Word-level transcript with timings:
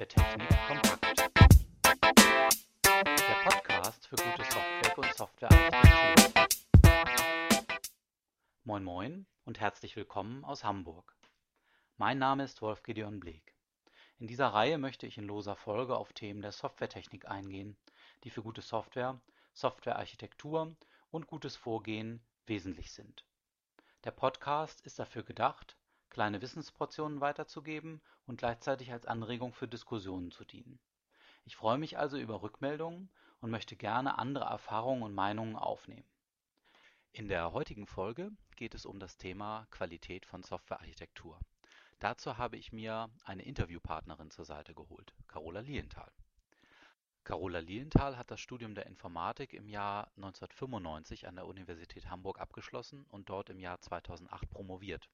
Softwaretechnik 0.00 0.48
kompakt. 0.66 1.18
Der 3.04 3.44
Podcast 3.44 4.06
für 4.06 4.16
gutes 4.16 4.48
Software 4.48 4.98
und 4.98 5.14
Softwarearchitektur. 5.14 6.46
Moin 8.64 8.82
Moin 8.82 9.26
und 9.44 9.60
herzlich 9.60 9.96
willkommen 9.96 10.42
aus 10.46 10.64
Hamburg. 10.64 11.14
Mein 11.98 12.16
Name 12.18 12.44
ist 12.44 12.62
Wolf 12.62 12.82
Gideon 12.82 13.20
Bleek. 13.20 13.54
In 14.18 14.26
dieser 14.26 14.46
Reihe 14.48 14.78
möchte 14.78 15.06
ich 15.06 15.18
in 15.18 15.24
loser 15.24 15.56
Folge 15.56 15.98
auf 15.98 16.14
Themen 16.14 16.40
der 16.40 16.52
Softwaretechnik 16.52 17.28
eingehen, 17.28 17.76
die 18.24 18.30
für 18.30 18.42
gute 18.42 18.62
Software, 18.62 19.20
Softwarearchitektur 19.52 20.76
und 21.10 21.26
gutes 21.26 21.56
Vorgehen 21.56 22.24
wesentlich 22.46 22.92
sind. 22.92 23.26
Der 24.04 24.12
Podcast 24.12 24.80
ist 24.80 24.98
dafür 24.98 25.24
gedacht, 25.24 25.76
kleine 26.10 26.42
Wissensportionen 26.42 27.20
weiterzugeben 27.20 28.02
und 28.26 28.38
gleichzeitig 28.38 28.92
als 28.92 29.06
Anregung 29.06 29.54
für 29.54 29.68
Diskussionen 29.68 30.30
zu 30.30 30.44
dienen. 30.44 30.78
Ich 31.44 31.56
freue 31.56 31.78
mich 31.78 31.98
also 31.98 32.18
über 32.18 32.42
Rückmeldungen 32.42 33.08
und 33.40 33.50
möchte 33.50 33.76
gerne 33.76 34.18
andere 34.18 34.44
Erfahrungen 34.44 35.02
und 35.02 35.14
Meinungen 35.14 35.56
aufnehmen. 35.56 36.04
In 37.12 37.28
der 37.28 37.52
heutigen 37.52 37.86
Folge 37.86 38.30
geht 38.56 38.74
es 38.74 38.86
um 38.86 39.00
das 39.00 39.16
Thema 39.16 39.66
Qualität 39.70 40.26
von 40.26 40.42
Softwarearchitektur. 40.42 41.40
Dazu 41.98 42.38
habe 42.38 42.56
ich 42.56 42.72
mir 42.72 43.10
eine 43.24 43.42
Interviewpartnerin 43.42 44.30
zur 44.30 44.44
Seite 44.44 44.74
geholt, 44.74 45.12
Carola 45.26 45.60
Lienthal. 45.60 46.12
Carola 47.24 47.58
Lienthal 47.58 48.16
hat 48.16 48.30
das 48.30 48.40
Studium 48.40 48.74
der 48.74 48.86
Informatik 48.86 49.52
im 49.52 49.68
Jahr 49.68 50.06
1995 50.16 51.28
an 51.28 51.36
der 51.36 51.46
Universität 51.46 52.08
Hamburg 52.08 52.40
abgeschlossen 52.40 53.04
und 53.10 53.28
dort 53.28 53.50
im 53.50 53.60
Jahr 53.60 53.80
2008 53.80 54.48
promoviert. 54.48 55.08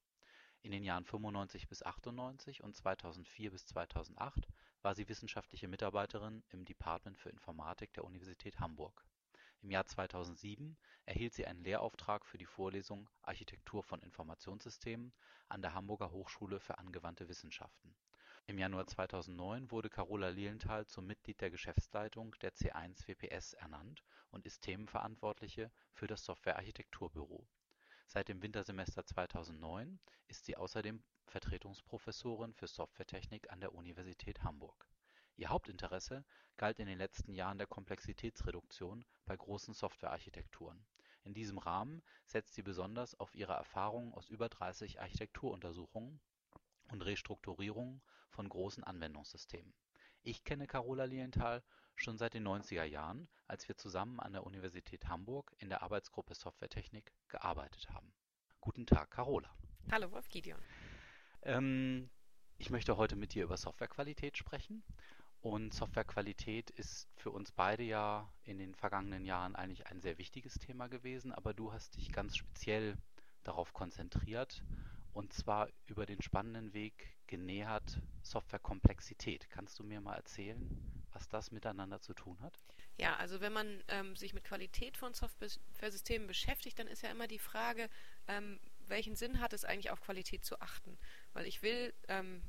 In 0.67 0.73
den 0.73 0.83
Jahren 0.83 1.05
95 1.05 1.69
bis 1.69 1.85
98 1.85 2.65
und 2.65 2.75
2004 2.75 3.53
bis 3.53 3.67
2008 3.67 4.49
war 4.83 4.97
sie 4.97 5.09
wissenschaftliche 5.09 5.69
Mitarbeiterin 5.69 6.43
im 6.49 6.65
Department 6.65 7.17
für 7.19 7.29
Informatik 7.29 7.93
der 7.93 8.03
Universität 8.03 8.59
Hamburg. 8.59 9.07
Im 9.63 9.71
Jahr 9.71 9.87
2007 9.87 10.77
erhielt 11.05 11.35
sie 11.35 11.47
einen 11.47 11.63
Lehrauftrag 11.63 12.27
für 12.27 12.37
die 12.37 12.47
Vorlesung 12.47 13.09
Architektur 13.23 13.85
von 13.85 14.03
Informationssystemen 14.03 15.13
an 15.49 15.63
der 15.63 15.73
Hamburger 15.73 16.11
Hochschule 16.11 16.59
für 16.59 16.79
angewandte 16.79 17.29
Wissenschaften. 17.29 17.95
Im 18.47 18.59
Januar 18.59 18.89
2009 18.89 19.71
wurde 19.71 19.89
Carola 19.89 20.31
Lilienthal 20.31 20.85
zum 20.87 21.07
Mitglied 21.07 21.41
der 21.41 21.53
Geschäftsleitung 21.53 22.35
der 22.43 22.53
C1 22.53 23.07
WPS 23.07 23.53
ernannt 23.53 24.03
und 24.33 24.45
ist 24.45 24.63
Themenverantwortliche 24.63 25.71
für 25.93 26.09
das 26.09 26.25
Software-Architekturbüro. 26.25 27.47
Seit 28.09 28.29
dem 28.29 28.41
Wintersemester 28.41 29.05
2009 29.05 29.99
ist 30.29 30.45
sie 30.45 30.57
außerdem 30.57 31.03
Vertretungsprofessorin 31.27 32.55
für 32.55 32.69
Softwaretechnik 32.69 33.51
an 33.51 33.61
der 33.61 33.75
Universität 33.75 34.43
Hamburg. 34.45 34.89
Ihr 35.37 35.49
Hauptinteresse 35.49 36.25
galt 36.57 36.79
in 36.79 36.87
den 36.87 36.99
letzten 36.99 37.35
Jahren 37.35 37.59
der 37.59 37.67
Komplexitätsreduktion 37.67 39.05
bei 39.27 39.37
großen 39.37 39.75
Softwarearchitekturen. 39.75 40.87
In 41.25 41.35
diesem 41.35 41.59
Rahmen 41.59 42.03
setzt 42.25 42.55
sie 42.55 42.63
besonders 42.63 43.19
auf 43.19 43.35
ihre 43.35 43.55
Erfahrungen 43.55 44.15
aus 44.15 44.31
über 44.31 44.49
30 44.49 45.01
Architekturuntersuchungen 45.01 46.21
und 46.93 47.03
Restrukturierungen 47.03 48.01
von 48.31 48.49
großen 48.49 48.85
Anwendungssystemen. 48.85 49.75
Ich 50.27 50.43
kenne 50.43 50.67
Carola 50.67 51.05
Lilienthal 51.05 51.63
schon 51.95 52.19
seit 52.19 52.35
den 52.35 52.45
90er 52.49 52.83
Jahren, 52.83 53.29
als 53.47 53.69
wir 53.69 53.77
zusammen 53.77 54.19
an 54.19 54.33
der 54.33 54.45
Universität 54.45 55.07
Hamburg 55.07 55.55
in 55.59 55.69
der 55.69 55.85
Arbeitsgruppe 55.85 56.35
Softwaretechnik 56.35 57.13
gearbeitet 57.29 57.89
haben. 57.91 58.13
Guten 58.61 58.87
Tag, 58.87 59.13
Carola. 59.13 59.49
Hallo, 59.89 60.11
Wolf 60.11 60.29
Gideon. 60.29 60.59
Ähm, 61.43 62.11
ich 62.59 62.71
möchte 62.71 62.97
heute 62.97 63.15
mit 63.15 63.35
dir 63.35 63.45
über 63.45 63.57
Softwarequalität 63.57 64.37
sprechen. 64.37 64.83
Und 65.43 65.73
Softwarequalität 65.73 66.71
ist 66.71 67.09
für 67.15 67.31
uns 67.31 67.53
beide 67.53 67.85
ja 67.85 68.29
in 68.43 68.59
den 68.59 68.75
vergangenen 68.75 69.25
Jahren 69.25 69.55
eigentlich 69.55 69.87
ein 69.87 70.01
sehr 70.01 70.19
wichtiges 70.19 70.55
Thema 70.55 70.89
gewesen, 70.89 71.31
aber 71.31 71.55
du 71.55 71.73
hast 71.73 71.99
dich 71.99 72.11
ganz 72.11 72.37
speziell 72.37 72.99
darauf 73.45 73.73
konzentriert 73.73 74.65
und 75.17 75.33
zwar 75.33 75.71
über 75.87 76.05
den 76.05 76.21
spannenden 76.21 76.75
Weg 76.75 77.17
genähert 77.27 78.03
Softwarekomplexität. 78.23 79.49
Kannst 79.49 79.79
du 79.79 79.85
mir 79.85 80.03
mal 80.03 80.15
erzählen, 80.15 80.69
was 81.13 81.27
das 81.29 81.51
miteinander 81.51 82.03
zu 82.03 82.13
tun 82.13 82.39
hat? 82.43 82.59
Ja, 82.99 83.17
also 83.17 83.41
wenn 83.41 83.53
man 83.53 83.83
ähm, 83.89 84.15
sich 84.15 84.35
mit 84.35 84.45
Qualität 84.45 84.99
von 84.99 85.15
Softwaresystemen 85.15 86.29
beschäftigt, 86.29 86.79
dann 86.79 86.87
ist 86.87 87.03
ja 87.03 87.11
immer 87.11 87.29
die 87.29 87.39
Frage, 87.39 87.89
ähm, 88.29 88.61
welchen 88.89 89.17
Sinn 89.17 89.41
hat 89.41 89.55
es 89.55 89.65
eigentlich 89.65 89.91
auf 89.91 90.03
Qualität 90.03 90.45
zu 90.45 90.61
achten? 90.61 90.99
Weil 91.33 91.47
ich 91.47 91.63
will 91.63 91.95
ähm, 92.09 92.43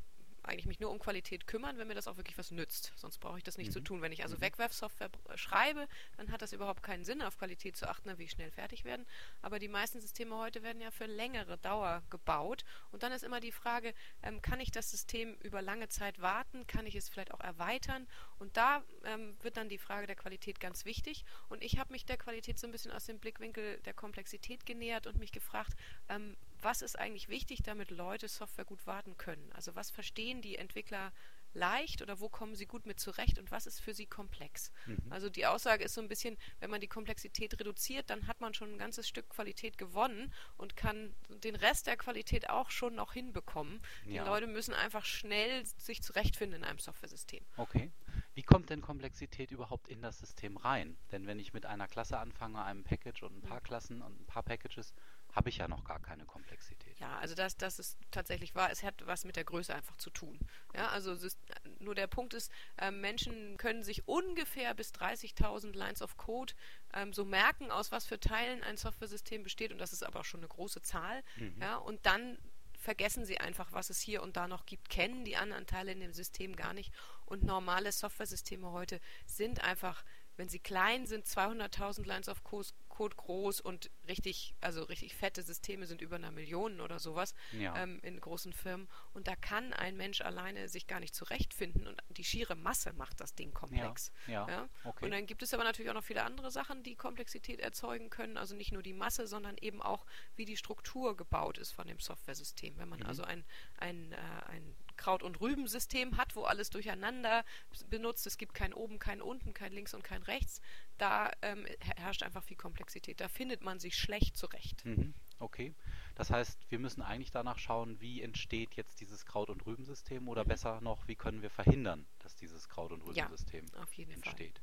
eigentlich 0.48 0.66
mich 0.66 0.80
nur 0.80 0.92
um 0.92 1.00
Qualität 1.00 1.48
kümmern, 1.48 1.78
wenn 1.78 1.88
mir 1.88 1.96
das 1.96 2.08
auch 2.08 2.18
wirklich 2.18 2.38
was 2.38 2.52
nützt. 2.52 2.94
Sonst 2.96 3.20
brauche 3.20 3.38
ich 3.38 3.44
das 3.44 3.58
nicht 3.58 3.68
mhm. 3.68 3.74
zu 3.74 3.80
tun. 3.82 4.02
Wenn 4.02 4.12
ich 4.12 4.24
also 4.24 4.36
mhm. 4.38 4.42
Wegwerfsoftware 4.42 5.10
schreibe, 5.36 5.88
dann 6.18 6.32
hat 6.32 6.42
das 6.42 6.54
überhaupt 6.54 6.84
keinen 6.84 7.04
Sinn, 7.04 7.22
auf 7.22 7.38
Qualität 7.38 7.76
zu 7.76 7.88
achten, 7.88 8.18
wie 8.18 8.28
schnell 8.28 8.52
fertig 8.52 8.86
werden. 8.86 9.06
Aber 9.42 9.60
die 9.60 9.68
meisten 9.68 10.00
Systeme 10.02 10.38
heute 10.38 10.64
werden 10.64 10.82
ja 10.82 10.92
für 10.92 11.06
längere 11.06 11.58
Dauer 11.58 12.04
gebaut. 12.10 12.64
Und 12.92 13.04
dann 13.04 13.12
ist 13.12 13.24
immer 13.24 13.40
die 13.40 13.52
Frage, 13.52 13.94
ähm, 14.24 14.42
kann 14.42 14.60
ich 14.60 14.72
das 14.72 14.90
System 14.90 15.36
über 15.42 15.62
lange 15.62 15.90
Zeit 15.90 16.22
warten? 16.22 16.66
Kann 16.68 16.86
ich 16.86 16.96
es 16.96 17.10
vielleicht 17.10 17.34
auch 17.34 17.42
erweitern? 17.42 18.08
Und 18.40 18.58
da 18.58 18.84
ähm, 19.04 19.36
wird 19.42 19.58
dann 19.58 19.70
die 19.70 19.78
Frage 19.78 20.08
der 20.08 20.16
Qualität 20.16 20.60
ganz 20.60 20.86
wichtig. 20.86 21.26
Und 21.50 21.64
ich 21.64 21.78
habe 21.78 21.92
mich 21.92 22.06
der 22.06 22.18
Qualität 22.18 22.60
so 22.60 22.68
ein 22.68 22.72
bisschen 22.72 22.92
aus 22.92 23.06
dem 23.06 23.20
Blickwinkel 23.20 23.80
der 23.86 23.94
Komplexität 23.94 24.66
genähert 24.66 25.08
und 25.08 25.18
mich 25.18 25.32
gefragt, 25.32 25.76
ähm, 26.10 26.36
was 26.62 26.82
ist 26.82 26.98
eigentlich 26.98 27.30
wichtig, 27.30 27.64
damit 27.64 27.92
Leute 27.92 28.28
Software 28.28 28.66
gut 28.66 28.86
warten 28.88 29.18
können? 29.18 29.52
Also 29.54 29.76
was 29.76 29.92
verstehen 29.92 30.42
die 30.42 30.58
Entwickler 30.58 31.12
leicht 31.54 32.02
oder 32.02 32.20
wo 32.20 32.30
kommen 32.30 32.56
sie 32.56 32.66
gut 32.66 32.86
mit 32.86 33.00
zurecht 33.00 33.40
und 33.40 33.52
was 33.52 33.66
ist 33.66 33.80
für 33.80 33.94
sie 33.94 34.06
komplex? 34.06 34.72
Mhm. 34.86 34.98
Also 35.10 35.30
die 35.30 35.46
Aussage 35.46 35.84
ist 35.84 35.94
so 35.94 36.02
ein 36.02 36.08
bisschen, 36.08 36.38
wenn 36.60 36.70
man 36.70 36.82
die 36.82 36.88
Komplexität 36.88 37.60
reduziert, 37.60 38.10
dann 38.10 38.28
hat 38.28 38.42
man 38.42 38.54
schon 38.54 38.74
ein 38.74 38.78
ganzes 38.78 39.08
Stück 39.08 39.30
Qualität 39.30 39.78
gewonnen 39.78 40.34
und 40.58 40.76
kann 40.76 41.16
den 41.30 41.56
Rest 41.56 41.88
der 41.88 41.98
Qualität 41.98 42.50
auch 42.50 42.70
schon 42.70 42.96
noch 42.96 43.14
hinbekommen. 43.14 43.82
Ja. 44.06 44.24
Die 44.24 44.30
Leute 44.30 44.48
müssen 44.48 44.74
einfach 44.74 45.06
schnell 45.06 45.66
sich 45.66 46.02
zurechtfinden 46.02 46.62
in 46.62 46.68
einem 46.68 46.80
Softwaresystem. 46.80 47.46
Okay. 47.58 47.92
Wie 48.34 48.44
kommt 48.44 48.70
denn 48.70 48.82
Komplexität 48.82 49.52
überhaupt 49.52 49.88
in 49.88 50.02
das 50.02 50.20
System 50.20 50.58
rein? 50.58 50.98
Denn 51.12 51.26
wenn 51.26 51.40
ich 51.40 51.54
mit 51.54 51.66
einer 51.66 51.88
Klasse 51.88 52.20
anfange, 52.20 52.64
einem 52.64 52.84
Package 52.84 53.24
und 53.24 53.38
ein 53.38 53.42
paar 53.42 53.60
mhm. 53.60 53.64
Klassen 53.64 54.02
und 54.02 54.22
ein 54.22 54.26
paar 54.26 54.44
Packages, 54.44 54.94
habe 55.38 55.50
ich 55.50 55.58
ja 55.58 55.68
noch 55.68 55.84
gar 55.84 56.00
keine 56.00 56.26
Komplexität. 56.26 57.00
Ja, 57.00 57.20
also 57.20 57.36
das, 57.36 57.56
das 57.58 57.78
ist 57.78 58.00
tatsächlich 58.10 58.56
wahr. 58.56 58.72
Es 58.72 58.82
hat 58.82 59.06
was 59.06 59.24
mit 59.24 59.36
der 59.36 59.44
Größe 59.44 59.74
einfach 59.74 59.96
zu 59.98 60.10
tun. 60.10 60.40
Ja, 60.74 60.88
also 60.90 61.12
ist, 61.14 61.38
nur 61.78 61.94
der 61.94 62.08
Punkt 62.08 62.34
ist, 62.34 62.52
äh, 62.78 62.90
Menschen 62.90 63.56
können 63.58 63.84
sich 63.84 64.08
ungefähr 64.08 64.74
bis 64.74 64.92
30.000 64.94 65.76
Lines 65.76 66.02
of 66.02 66.18
Code 66.18 66.54
ähm, 66.92 67.14
so 67.14 67.24
merken, 67.24 67.70
aus 67.70 67.92
was 67.92 68.08
für 68.08 68.20
Teilen 68.20 68.64
ein 68.64 68.78
Softwaresystem 68.78 69.44
besteht. 69.44 69.72
Und 69.72 69.78
das 69.78 69.94
ist 69.94 70.04
aber 70.04 70.22
auch 70.22 70.26
schon 70.26 70.40
eine 70.40 70.48
große 70.48 70.82
Zahl. 70.82 71.24
Mhm. 71.36 71.62
Ja, 71.62 71.76
und 71.76 72.04
dann 72.08 72.40
vergessen 72.80 73.24
sie 73.24 73.40
einfach, 73.40 73.72
was 73.74 73.92
es 73.92 74.00
hier 74.00 74.24
und 74.24 74.38
da 74.38 74.48
noch 74.48 74.66
gibt, 74.66 74.90
kennen 74.90 75.24
die 75.24 75.38
anderen 75.38 75.68
Teile 75.68 75.92
in 75.92 76.00
dem 76.00 76.14
System 76.14 76.56
gar 76.56 76.74
nicht. 76.74 76.92
Und 77.28 77.44
normale 77.44 77.92
Softwaresysteme 77.92 78.72
heute 78.72 79.00
sind 79.28 79.64
einfach, 79.64 80.04
wenn 80.36 80.50
sie 80.50 80.60
klein 80.60 81.06
sind, 81.06 81.28
200.000 81.28 82.08
Lines 82.08 82.28
of 82.28 82.44
Code 82.44 82.70
Code 82.98 83.16
groß 83.16 83.62
und 83.62 83.92
richtig, 84.08 84.56
also 84.60 84.82
richtig 84.82 85.14
fette 85.14 85.44
Systeme 85.44 85.86
sind 85.86 86.02
über 86.02 86.16
einer 86.16 86.32
Million 86.32 86.82
oder 86.82 86.98
sowas 86.98 87.36
ja. 87.52 87.78
ähm, 87.78 88.00
in 88.02 88.20
großen 88.20 88.54
Firmen. 88.54 88.88
Und 89.14 89.28
da 89.28 89.36
kann 89.36 89.72
ein 89.74 89.96
Mensch 89.98 90.22
alleine 90.22 90.68
sich 90.68 90.88
gar 90.88 91.00
nicht 91.00 91.14
zurechtfinden 91.14 91.86
und 91.86 92.02
die 92.10 92.24
schiere 92.24 92.56
Masse 92.56 92.94
macht 92.94 93.22
das 93.22 93.36
Ding 93.36 93.54
komplex. 93.54 94.12
Ja. 94.26 94.50
ja. 94.50 94.70
Okay. 94.84 95.06
Und 95.06 95.12
dann 95.12 95.28
gibt 95.28 95.44
es 95.44 95.54
aber 95.54 95.64
natürlich 95.64 95.92
auch 95.92 95.96
noch 95.96 96.04
viele 96.04 96.24
andere 96.24 96.50
Sachen, 96.50 96.82
die 96.82 96.96
Komplexität 96.96 97.60
erzeugen 97.60 98.10
können. 98.10 98.36
Also 98.36 98.56
nicht 98.56 98.72
nur 98.72 98.82
die 98.82 98.94
Masse, 98.94 99.28
sondern 99.28 99.58
eben 99.62 99.84
auch, 99.84 100.08
wie 100.36 100.46
die 100.46 100.58
Struktur 100.58 101.16
gebaut 101.16 101.60
ist 101.60 101.74
von 101.74 101.86
dem 101.86 102.00
Software-System. 102.00 102.80
Wenn 102.80 102.90
man 102.90 103.02
mhm. 103.02 103.06
also 103.06 103.22
ein, 103.22 103.46
ein, 103.78 104.12
äh, 104.12 104.18
ein 104.48 104.76
Kraut- 104.98 105.24
und 105.24 105.40
Rübensystem 105.40 106.18
hat, 106.18 106.36
wo 106.36 106.44
alles 106.44 106.70
durcheinander 106.70 107.46
benutzt. 107.90 108.28
Es 108.28 108.38
gibt 108.38 108.54
kein 108.54 108.74
oben, 108.74 109.00
kein 109.00 109.22
unten, 109.22 109.54
kein 109.54 109.72
links 109.72 109.94
und 109.94 110.04
kein 110.04 110.24
rechts. 110.24 110.62
Da 110.98 111.32
ähm, 111.42 111.66
herrscht 111.96 112.24
einfach 112.24 112.44
viel 112.44 112.58
Komplexität. 112.58 113.22
Da 113.22 113.28
findet 113.28 113.64
man 113.64 113.80
sich 113.80 113.96
schlecht 113.96 114.36
zurecht. 114.38 114.86
Mhm. 114.86 115.14
Okay. 115.40 115.76
Das 116.16 116.32
heißt, 116.32 116.60
wir 116.70 116.80
müssen 116.80 117.02
eigentlich 117.02 117.32
danach 117.32 117.60
schauen, 117.60 118.02
wie 118.02 118.22
entsteht 118.22 118.74
jetzt 118.74 119.00
dieses 119.02 119.26
Kraut- 119.26 119.50
und 119.50 119.66
Rübensystem 119.66 120.28
oder 120.28 120.44
mhm. 120.44 120.48
besser 120.48 120.82
noch, 120.82 121.08
wie 121.08 121.16
können 121.16 121.42
wir 121.42 121.52
verhindern, 121.52 122.06
dass 122.20 122.36
dieses 122.36 122.68
Kraut- 122.68 122.92
und 122.92 123.02
Rübensystem 123.04 123.66
ja, 123.74 124.14
entsteht. 124.14 124.60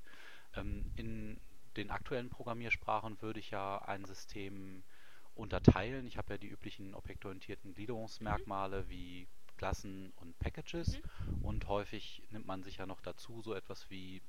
Ähm, 0.57 0.85
in 0.97 1.41
den 1.77 1.91
aktuellen 1.91 2.29
Programmiersprachen 2.29 3.21
würde 3.23 3.41
ich 3.41 3.51
ja 3.51 3.79
ein 3.83 4.05
System 4.05 4.83
unterteilen. 5.35 6.07
Ich 6.07 6.17
habe 6.17 6.35
ja 6.35 6.39
die 6.39 6.49
üblichen 6.49 6.95
objektorientierten 6.95 7.75
Gliederungsmerkmale 7.75 8.83
mhm. 8.83 8.89
wie 8.89 9.29
Klassen 9.57 10.13
und 10.17 10.39
Packages 10.39 10.99
mhm. 10.99 11.45
und 11.45 11.69
häufig 11.69 12.23
nimmt 12.31 12.47
man 12.47 12.63
sich 12.63 12.79
ja 12.79 12.87
noch 12.87 13.01
dazu 13.01 13.43
so 13.43 13.55
etwas 13.55 13.91
wie 13.91 14.23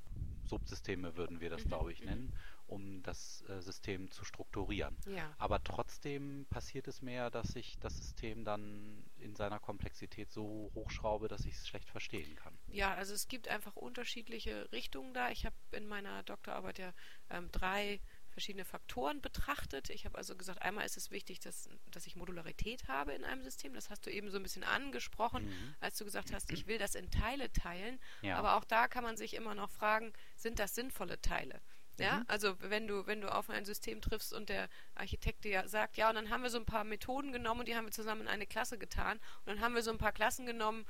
Subsysteme 0.46 1.16
würden 1.18 1.40
wir 1.40 1.50
das, 1.50 1.66
Mhm, 1.66 1.70
glaube 1.70 1.92
ich, 1.92 2.02
mhm. 2.02 2.06
nennen, 2.06 2.34
um 2.68 3.04
das 3.04 3.44
äh, 3.48 3.62
System 3.62 4.12
zu 4.12 4.24
strukturieren. 4.26 4.96
Ja. 5.08 5.34
Aber 5.38 5.64
trotzdem 5.64 6.46
passiert 6.50 6.88
es 6.88 7.02
mir, 7.02 7.30
dass 7.30 7.56
ich 7.56 7.78
das 7.80 7.98
System 7.98 8.44
dann 8.44 9.04
in 9.18 9.36
seiner 9.36 9.60
Komplexität 9.60 10.32
so 10.32 10.72
hochschraube, 10.74 11.28
dass 11.28 11.46
ich 11.46 11.56
es 11.56 11.68
schlecht 11.68 11.90
verstehen 11.90 12.36
kann. 12.36 12.58
Ja, 12.68 12.94
also 12.94 13.14
es 13.14 13.28
gibt 13.28 13.48
einfach 13.48 13.76
unterschiedliche 13.76 14.72
Richtungen 14.72 15.14
da. 15.14 15.30
Ich 15.32 15.46
habe 15.46 15.56
in 15.72 15.88
meiner 15.88 16.24
Doktorarbeit 16.24 16.80
ja 16.80 16.94
ähm, 17.30 17.50
drei 17.52 18.00
verschiedene 18.36 18.66
Faktoren 18.66 19.22
betrachtet. 19.22 19.90
Ich 19.90 20.06
habe 20.06 20.18
also 20.18 20.36
gesagt, 20.36 20.62
einmal 20.62 20.86
ist 20.86 20.98
es 20.98 21.10
wichtig, 21.10 21.40
dass, 21.40 21.70
dass 21.92 22.06
ich 22.06 22.16
Modularität 22.18 22.88
habe 22.90 23.14
in 23.14 23.24
einem 23.24 23.42
System. 23.42 23.74
Das 23.74 23.90
hast 23.90 24.06
du 24.06 24.12
eben 24.12 24.30
so 24.30 24.38
ein 24.38 24.44
bisschen 24.44 24.64
angesprochen, 24.66 25.46
Mhm. 25.46 25.76
als 25.80 25.98
du 25.98 26.04
gesagt 26.06 26.34
hast, 26.34 26.52
ich 26.52 26.68
will 26.68 26.78
das 26.78 26.96
in 26.96 27.10
Teile 27.10 27.52
teilen. 27.54 28.00
Ja. 28.22 28.38
Aber 28.38 28.56
auch 28.58 28.66
da 28.66 28.88
kann 28.90 29.04
man 29.06 29.16
sich 29.18 29.34
immer 29.36 29.56
noch 29.56 29.70
fragen, 29.72 30.12
sind 30.36 30.60
das 30.60 30.76
sinnvolle 30.76 31.22
Teile? 31.22 31.62
Ja, 31.98 32.18
Mhm. 32.18 32.26
also 32.28 32.58
wenn 32.60 32.88
du, 32.88 33.08
wenn 33.08 33.22
du 33.22 33.34
auf 33.34 33.50
ein 33.50 33.64
System 33.64 34.02
triffst 34.02 34.34
und 34.34 34.50
der 34.50 34.68
Architekt 34.96 35.46
dir 35.46 35.66
sagt, 35.70 35.96
ja, 35.96 36.10
und 36.10 36.16
dann 36.16 36.30
haben 36.30 36.44
wir 36.44 36.50
so 36.50 36.58
ein 36.60 36.66
paar 36.66 36.84
Methoden 36.84 37.32
genommen 37.32 37.62
und 37.62 37.70
die 37.70 37.76
haben 37.78 37.86
wir 37.86 37.92
zusammen 37.94 38.24
in 38.24 38.28
eine 38.28 38.46
Klasse 38.46 38.78
getan 38.78 39.18
und 39.18 39.48
dann 39.48 39.62
haben 39.62 39.76
wir 39.76 39.82
so 39.82 39.92
ein 39.92 39.98
paar 39.98 40.12
Klassen 40.12 40.46
genommen 40.46 40.86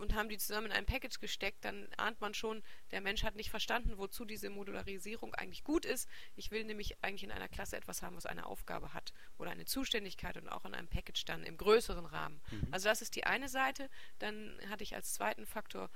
und 0.00 0.14
haben 0.14 0.28
die 0.28 0.38
zusammen 0.38 0.66
in 0.66 0.72
ein 0.72 0.86
Package 0.86 1.20
gesteckt, 1.20 1.64
dann 1.64 1.88
ahnt 1.96 2.20
man 2.20 2.34
schon, 2.34 2.62
der 2.90 3.00
Mensch 3.00 3.22
hat 3.22 3.36
nicht 3.36 3.50
verstanden, 3.50 3.98
wozu 3.98 4.24
diese 4.24 4.50
Modularisierung 4.50 5.34
eigentlich 5.34 5.64
gut 5.64 5.84
ist. 5.84 6.08
Ich 6.36 6.50
will 6.50 6.64
nämlich 6.64 7.02
eigentlich 7.02 7.24
in 7.24 7.30
einer 7.30 7.48
Klasse 7.48 7.76
etwas 7.76 8.02
haben, 8.02 8.16
was 8.16 8.26
eine 8.26 8.46
Aufgabe 8.46 8.94
hat 8.94 9.12
oder 9.38 9.50
eine 9.50 9.64
Zuständigkeit 9.64 10.36
und 10.36 10.48
auch 10.48 10.64
in 10.64 10.74
einem 10.74 10.88
Package 10.88 11.24
dann 11.24 11.44
im 11.44 11.56
größeren 11.56 12.06
Rahmen. 12.06 12.40
Mhm. 12.50 12.68
Also 12.70 12.88
das 12.88 13.02
ist 13.02 13.14
die 13.16 13.24
eine 13.24 13.48
Seite. 13.48 13.88
Dann 14.18 14.58
hatte 14.68 14.82
ich 14.82 14.94
als 14.94 15.12
zweiten 15.12 15.46
Faktor 15.46 15.90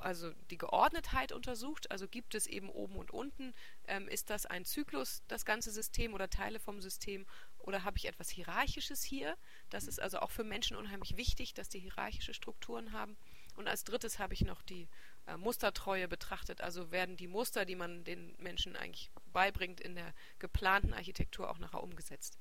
also 0.00 0.32
die 0.50 0.58
Geordnetheit 0.58 1.32
untersucht. 1.32 1.90
Also 1.90 2.08
gibt 2.08 2.34
es 2.34 2.46
eben 2.46 2.68
oben 2.68 2.96
und 2.96 3.10
unten, 3.10 3.54
ähm, 3.86 4.08
ist 4.08 4.30
das 4.30 4.46
ein 4.46 4.64
Zyklus, 4.64 5.22
das 5.28 5.44
ganze 5.44 5.70
System 5.70 6.14
oder 6.14 6.30
Teile 6.30 6.60
vom 6.60 6.80
System, 6.80 7.26
oder 7.58 7.84
habe 7.84 7.98
ich 7.98 8.06
etwas 8.06 8.30
Hierarchisches 8.30 9.02
hier? 9.02 9.36
Das 9.68 9.86
ist 9.86 10.00
also 10.00 10.20
auch 10.20 10.30
für 10.30 10.44
Menschen 10.44 10.76
unheimlich 10.76 11.16
wichtig, 11.16 11.52
dass 11.52 11.68
die 11.68 11.80
hierarchische 11.80 12.32
Strukturen 12.32 12.92
haben. 12.92 13.16
Und 13.58 13.66
als 13.66 13.82
drittes 13.82 14.20
habe 14.20 14.34
ich 14.34 14.42
noch 14.42 14.62
die 14.62 14.88
äh, 15.26 15.36
Mustertreue 15.36 16.06
betrachtet. 16.06 16.60
Also 16.60 16.92
werden 16.92 17.16
die 17.16 17.26
Muster, 17.26 17.64
die 17.64 17.74
man 17.74 18.04
den 18.04 18.36
Menschen 18.38 18.76
eigentlich 18.76 19.10
beibringt, 19.32 19.80
in 19.80 19.96
der 19.96 20.14
geplanten 20.38 20.94
Architektur 20.94 21.50
auch 21.50 21.58
nachher 21.58 21.82
umgesetzt. 21.82 22.38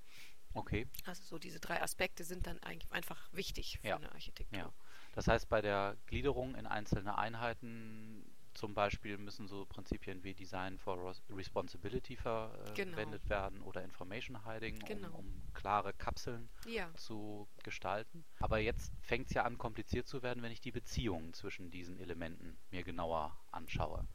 Okay. 0.53 0.87
Also 1.05 1.23
so 1.23 1.39
diese 1.39 1.59
drei 1.59 1.81
Aspekte 1.81 2.23
sind 2.23 2.45
dann 2.45 2.59
eigentlich 2.61 2.91
einfach 2.91 3.29
wichtig 3.33 3.79
für 3.81 3.87
Ja. 3.87 3.95
eine 3.95 4.11
Architektur. 4.11 4.59
Ja. 4.59 4.73
Das 5.15 5.27
heißt, 5.27 5.49
bei 5.49 5.59
der 5.61 5.97
Gliederung 6.05 6.53
in 6.53 6.67
einzelne 6.67 7.17
Einheiten 7.17 8.23
zum 8.57 8.73
Beispiel 8.73 9.17
müssen 9.19 9.47
so 9.47 9.65
Prinzipien 9.65 10.23
wie 10.23 10.33
Design 10.33 10.79
for 10.79 11.13
Responsibility 11.29 12.15
ver- 12.15 12.51
äh, 12.65 12.73
Genau. 12.73 12.95
verwendet 12.97 13.29
werden 13.29 13.61
oder 13.61 13.83
Information 13.83 14.45
Hiding, 14.45 14.79
Genau. 14.79 15.09
um, 15.09 15.27
um 15.27 15.43
klare 15.53 15.93
Kapseln 15.93 16.49
Ja. 16.65 16.91
zu 16.95 17.47
gestalten. 17.63 18.25
Aber 18.39 18.57
jetzt 18.57 18.91
fängt 19.01 19.27
es 19.27 19.33
ja 19.35 19.43
an, 19.43 19.57
kompliziert 19.59 20.07
zu 20.07 20.23
werden, 20.23 20.41
wenn 20.41 20.51
ich 20.51 20.59
die 20.61 20.71
Beziehungen 20.71 21.33
zwischen 21.33 21.69
diesen 21.69 21.99
Elementen 21.99 22.57
mir 22.71 22.83
genauer 22.83 23.37
anschaue. 23.51 24.07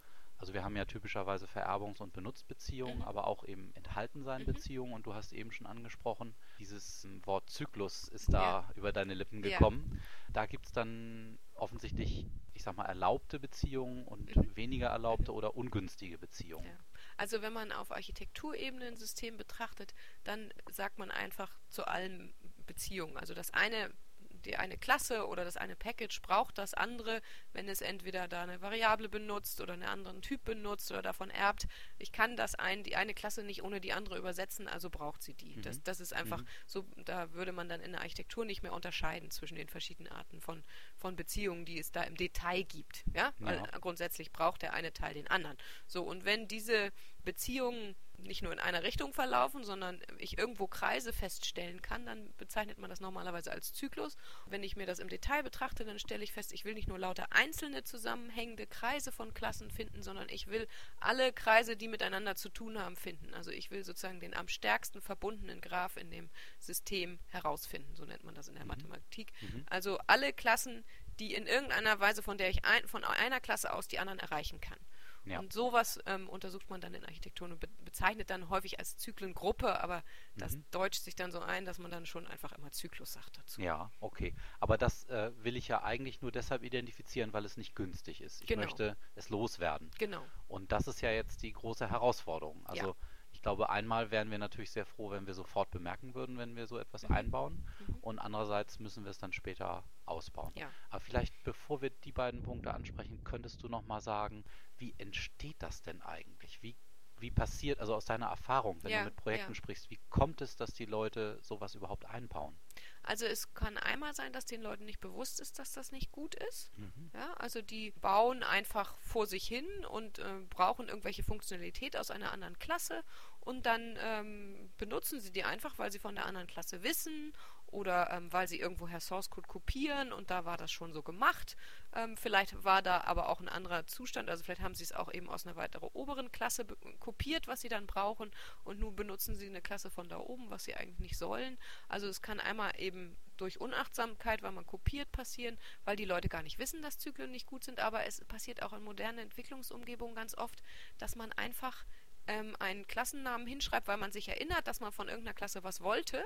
Also 0.43 0.55
wir 0.55 0.65
haben 0.65 0.75
ja 0.75 0.85
typischerweise 0.87 1.47
Vererbungs- 1.47 2.03
und 2.03 2.13
Benutzbeziehungen, 2.13 2.97
Mhm. 2.97 3.03
aber 3.05 3.29
auch 3.29 3.45
eben 3.45 3.73
Enthaltensein-Beziehungen. 3.77 4.93
Und 4.93 5.07
du 5.07 5.15
hast 5.15 5.33
eben 5.33 5.53
schon 5.53 5.69
angesprochen, 5.69 6.35
dieses 6.59 7.05
ähm, 7.05 7.25
Wort 7.27 7.49
Zyklus 7.49 8.09
ist 8.09 8.33
da 8.33 8.69
über 8.75 8.91
deine 8.93 9.15
Lippen 9.15 9.45
Ja. 9.45 9.51
gekommen. 9.57 10.03
Da 10.33 10.47
gibt 10.47 10.67
es 10.67 10.73
dann 10.73 11.39
offensichtlich, 11.55 12.27
ich 12.55 12.65
sag 12.65 12.77
mal, 12.77 12.87
erlaubte 12.87 13.39
Beziehungen 13.39 14.05
und 14.05 14.35
Mhm. 14.35 14.57
weniger 14.57 14.89
erlaubte 14.89 15.33
oder 15.33 15.55
ungünstige 15.57 16.19
Beziehungen. 16.19 16.67
Ja. 16.67 16.79
Also 17.17 17.41
wenn 17.41 17.53
man 17.53 17.71
auf 17.71 17.93
Architekturebene 17.93 18.87
ein 18.87 18.97
System 18.97 19.37
betrachtet, 19.37 19.95
dann 20.25 20.53
sagt 20.73 20.99
man 20.99 21.13
einfach 21.13 21.57
zu 21.69 21.87
allen 21.87 22.35
Beziehungen. 22.67 23.17
Also 23.17 23.33
das 23.35 23.53
eine, 23.53 23.95
die 24.43 24.57
eine 24.57 24.77
Klasse 24.77 25.27
oder 25.27 25.45
das 25.45 25.57
eine 25.57 25.77
Package 25.77 26.21
braucht 26.23 26.59
das 26.59 26.75
andere, 26.75 27.23
wenn 27.53 27.69
es 27.69 27.81
entweder 27.81 28.29
da 28.29 28.43
eine 28.43 28.61
Variable 28.61 29.09
benutzt 29.09 29.61
oder 29.61 29.73
einen 29.75 29.85
anderen 29.85 30.23
Typ 30.23 30.45
benutzt 30.45 30.91
oder 30.91 31.03
davon 31.03 31.31
erbt. 31.31 31.67
Ich 31.99 32.13
kann 32.13 32.37
das 32.37 32.55
ein, 32.55 32.83
die 32.83 32.97
eine 32.97 33.15
Klasse 33.15 33.43
nicht 33.43 33.63
ohne 33.63 33.81
die 33.81 33.93
andere 33.93 34.19
übersetzen, 34.19 34.69
also 34.69 34.91
braucht 34.91 35.23
sie 35.23 35.35
die. 35.35 35.57
Mhm. 35.57 35.63
Das, 35.63 35.83
das 35.83 36.01
ist 36.01 36.13
einfach 36.13 36.41
Mhm. 36.41 36.47
so, 36.67 36.87
da 37.05 37.33
würde 37.33 37.53
man 37.53 37.69
dann 37.69 37.81
in 37.81 37.93
der 37.93 38.01
Architektur 38.03 38.45
nicht 38.45 38.63
mehr 38.63 38.73
unterscheiden 38.73 39.31
zwischen 39.31 39.57
den 39.57 39.69
verschiedenen 39.69 40.13
Arten 40.13 40.41
von, 40.41 40.63
von 40.97 41.17
Beziehungen, 41.17 41.65
die 41.65 41.79
es 41.79 41.93
da 41.93 42.03
im 42.03 42.17
Detail 42.17 42.63
gibt. 42.65 43.05
Ja? 43.15 43.33
Weil 43.39 43.57
Ja. 43.57 43.79
grundsätzlich 43.79 44.33
braucht 44.33 44.63
der 44.63 44.75
eine 44.75 44.93
Teil 44.93 45.15
den 45.15 45.29
anderen. 45.29 45.57
So, 45.87 46.03
und 46.03 46.25
wenn 46.25 46.49
diese 46.49 46.93
Beziehungen 47.25 47.95
nicht 48.27 48.43
nur 48.43 48.53
in 48.53 48.59
einer 48.59 48.83
Richtung 48.83 49.13
verlaufen, 49.13 49.65
sondern 49.65 50.01
ich 50.19 50.39
irgendwo 50.39 50.67
Kreise 50.67 51.13
feststellen 51.13 51.83
kann, 51.83 52.07
dann 52.07 52.33
bezeichnet 52.37 52.79
man 52.79 52.91
das 52.91 53.01
normalerweise 53.01 53.51
als 53.51 53.73
Zyklus. 53.73 54.17
Wenn 54.47 54.63
ich 54.63 54.77
mir 54.77 54.87
das 54.87 54.99
im 54.99 55.09
Detail 55.09 55.43
betrachte, 55.43 55.85
dann 55.85 55.99
stelle 55.99 56.23
ich 56.23 56.33
fest, 56.33 56.53
ich 56.53 56.65
will 56.65 56.75
nicht 56.75 56.89
nur 56.89 56.99
lauter 56.99 57.33
einzelne 57.33 57.85
zusammenhängende 57.85 58.67
Kreise 58.67 59.13
von 59.13 59.35
Klassen 59.35 59.71
finden, 59.71 60.03
sondern 60.03 60.29
ich 60.29 60.47
will 60.47 60.69
alle 61.01 61.33
Kreise, 61.33 61.77
die 61.77 61.89
miteinander 61.89 62.37
zu 62.37 62.49
tun 62.49 62.79
haben, 62.79 62.97
finden. 62.97 63.35
Also 63.35 63.51
ich 63.51 63.71
will 63.71 63.85
sozusagen 63.85 64.21
den 64.21 64.35
am 64.35 64.49
stärksten 64.49 65.01
verbundenen 65.01 65.61
Graph 65.61 65.97
in 65.97 66.11
dem 66.11 66.31
System 66.59 67.19
herausfinden, 67.29 67.95
so 67.95 68.05
nennt 68.05 68.25
man 68.25 68.35
das 68.35 68.49
in 68.49 68.55
der 68.55 68.65
Mhm. 68.65 68.69
Mathematik. 68.69 69.33
Mhm. 69.41 69.67
Also 69.69 69.99
alle 70.07 70.33
Klassen, 70.33 70.85
die 71.19 71.35
in 71.35 71.47
irgendeiner 71.47 71.99
Weise, 72.01 72.23
von 72.23 72.39
der 72.39 72.51
ich 72.51 72.65
ein, 72.65 72.87
von 72.87 73.05
einer 73.05 73.41
Klasse 73.41 73.73
aus 73.73 73.89
die 73.89 73.99
anderen 73.99 74.19
erreichen 74.19 74.61
kann. 74.61 74.79
Ja. 75.25 75.39
Und 75.39 75.53
sowas 75.53 76.01
ähm, 76.07 76.29
untersucht 76.29 76.69
man 76.69 76.81
dann 76.81 76.95
in 76.95 77.05
Architektur 77.05 77.49
und 77.49 77.61
be 77.61 77.69
bezeichnet 77.85 78.31
dann 78.31 78.49
häufig 78.49 78.79
als 78.79 78.97
Zyklengruppe, 78.97 79.81
aber 79.83 80.03
das 80.37 80.57
Mhm. 80.57 80.65
deutscht 80.71 81.03
sich 81.03 81.15
dann 81.15 81.31
so 81.31 81.41
ein, 81.41 81.65
dass 81.65 81.79
man 81.79 81.91
dann 81.91 82.07
schon 82.07 82.27
einfach 82.27 82.53
immer 82.53 82.71
Zyklus 82.73 83.13
sagt 83.13 83.39
dazu. 83.39 83.61
Ja, 83.61 83.91
okay. 84.01 84.35
Aber 84.61 84.79
das 84.79 85.05
äh, 85.11 85.31
will 85.45 85.57
ich 85.57 85.69
ja 85.69 85.83
eigentlich 85.83 86.23
nur 86.23 86.33
deshalb 86.33 86.63
identifizieren, 86.63 87.33
weil 87.33 87.45
es 87.45 87.57
nicht 87.57 87.75
günstig 87.75 88.21
ist. 88.23 88.41
Ich 88.43 88.49
Genau. 88.49 88.63
möchte 88.63 88.97
es 89.15 89.29
loswerden. 89.29 89.91
Genau. 89.99 90.25
Und 90.49 90.73
das 90.73 90.87
ist 90.89 91.01
ja 91.03 91.11
jetzt 91.11 91.43
die 91.43 91.53
große 91.53 91.89
Herausforderung. 91.91 92.65
Also 92.67 92.89
Ja. 92.89 92.95
Ich 93.43 93.45
glaube, 93.45 93.71
einmal 93.71 94.13
wären 94.13 94.31
wir 94.31 94.39
natürlich 94.39 94.71
sehr 94.71 94.87
froh, 94.87 95.11
wenn 95.11 95.27
wir 95.27 95.35
sofort 95.35 95.69
bemerken 95.73 96.15
würden, 96.15 96.39
wenn 96.39 96.55
wir 96.55 96.69
so 96.69 96.79
etwas 96.79 97.03
Mhm. 97.09 97.15
einbauen. 97.17 97.67
Mhm. 97.81 97.97
Und 98.01 98.19
andererseits 98.21 98.79
müssen 98.79 99.03
wir 99.03 99.11
es 99.11 99.19
dann 99.19 99.33
später 99.33 99.83
ausbauen. 100.07 100.53
Ja. 100.55 100.71
Aber 100.91 101.01
vielleicht, 101.01 101.43
bevor 101.43 101.83
wir 101.83 101.91
die 101.91 102.13
beiden 102.13 102.45
Punkte 102.45 102.73
ansprechen, 102.73 103.19
könntest 103.25 103.61
du 103.65 103.69
noch 103.69 103.85
mal 103.85 104.01
sagen, 104.01 104.45
wie 104.79 104.95
entsteht 104.97 105.57
das 105.59 105.83
denn 105.83 106.01
eigentlich? 106.03 106.63
Wie, 106.63 106.77
wie 107.19 107.33
passiert, 107.33 107.81
also 107.81 107.97
aus 107.97 108.05
deiner 108.05 108.27
Erfahrung, 108.27 108.79
wenn 108.85 108.93
Ja, 108.93 108.99
du 109.01 109.05
mit 109.07 109.17
Projekten 109.17 109.51
ja. 109.53 109.55
sprichst, 109.57 109.91
wie 109.91 109.99
kommt 110.09 110.41
es, 110.41 110.55
dass 110.57 110.73
die 110.75 110.87
Leute 110.87 111.39
sowas 111.43 111.75
überhaupt 111.75 112.05
einbauen? 112.05 112.57
Also 113.05 113.27
es 113.27 113.53
kann 113.55 113.77
einmal 113.79 114.15
sein, 114.15 114.33
dass 114.33 114.45
den 114.45 114.63
Leuten 114.63 114.85
nicht 114.85 115.01
bewusst 115.01 115.41
ist, 115.41 115.59
dass 115.59 115.73
das 115.73 115.91
nicht 115.91 116.13
gut 116.13 116.37
ist. 116.37 116.71
Mhm. 116.79 117.11
Ja, 117.15 117.33
also 117.35 117.61
die 117.61 117.91
bauen 118.01 118.43
einfach 118.45 118.97
vor 118.99 119.27
sich 119.27 119.47
hin 119.47 119.67
und 119.91 120.21
äh, 120.21 120.41
brauchen 120.51 120.89
irgendwelche 120.89 121.25
Funktionalität 121.25 121.97
aus 121.97 122.11
einer 122.13 122.33
anderen 122.33 122.59
Klasse 122.61 123.03
und 123.45 123.67
dann 123.67 123.99
ähm, 124.01 124.73
benutzen 124.79 125.21
sie 125.21 125.33
die 125.33 125.45
einfach, 125.45 125.79
weil 125.79 125.91
sie 125.91 125.99
von 125.99 126.15
der 126.15 126.27
anderen 126.27 126.47
Klasse 126.47 126.83
wissen 126.83 127.33
oder 127.67 128.11
ähm, 128.11 128.31
weil 128.33 128.47
sie 128.47 128.61
irgendwoher 128.61 129.01
Source 129.01 129.31
Code 129.31 129.49
kopieren 129.49 130.13
und 130.13 130.31
da 130.31 130.45
war 130.45 130.59
das 130.59 130.71
schon 130.71 130.93
so 130.93 131.03
gemacht. 131.03 131.57
Ähm, 131.95 132.17
vielleicht 132.17 132.63
war 132.63 132.83
da 132.83 133.01
aber 133.01 133.31
auch 133.31 133.41
ein 133.41 133.49
anderer 133.49 133.87
Zustand, 133.87 134.29
also 134.29 134.45
vielleicht 134.45 134.61
haben 134.61 134.75
sie 134.75 134.85
es 134.85 134.93
auch 134.93 135.13
eben 135.13 135.29
aus 135.29 135.47
einer 135.47 135.57
weiteren 135.57 135.89
oberen 135.93 136.31
Klasse 136.31 136.67
kopiert, 137.01 137.49
was 137.49 137.63
sie 137.63 137.71
dann 137.71 137.87
brauchen 137.87 138.31
und 138.63 138.79
nun 138.79 138.95
benutzen 138.95 139.35
sie 139.35 139.47
eine 139.47 139.63
Klasse 139.63 139.91
von 139.91 140.09
da 140.09 140.19
oben, 140.19 140.51
was 140.51 140.65
sie 140.65 140.75
eigentlich 140.75 141.01
nicht 141.01 141.17
sollen. 141.17 141.59
Also 141.89 142.07
es 142.07 142.21
kann 142.21 142.41
einmal 142.41 142.79
eben 142.79 143.17
durch 143.39 143.61
Unachtsamkeit, 143.61 144.43
weil 144.43 144.53
man 144.53 144.67
kopiert, 144.67 145.11
passieren, 145.11 145.59
weil 145.85 145.97
die 145.97 146.05
Leute 146.05 146.29
gar 146.29 146.43
nicht 146.43 146.59
wissen, 146.59 146.83
dass 146.83 146.99
Zyklen 146.99 147.31
nicht 147.33 147.47
gut 147.47 147.65
sind, 147.65 147.81
aber 147.81 148.05
es 148.05 148.23
passiert 148.27 148.63
auch 148.63 148.75
in 148.75 148.85
modernen 148.85 149.19
Entwicklungsumgebungen 149.19 150.15
ganz 150.15 150.37
oft, 150.37 150.63
dass 150.99 151.17
man 151.17 151.33
einfach 151.33 151.87
ähm, 152.27 152.57
einen 152.59 152.87
Klassennamen 152.87 153.47
hinschreibt, 153.47 153.89
weil 153.89 153.97
man 153.99 154.13
sich 154.13 154.29
erinnert, 154.29 154.67
dass 154.67 154.81
man 154.81 154.93
von 154.93 155.09
irgendeiner 155.09 155.35
Klasse 155.35 155.63
was 155.65 155.81
wollte 155.81 156.25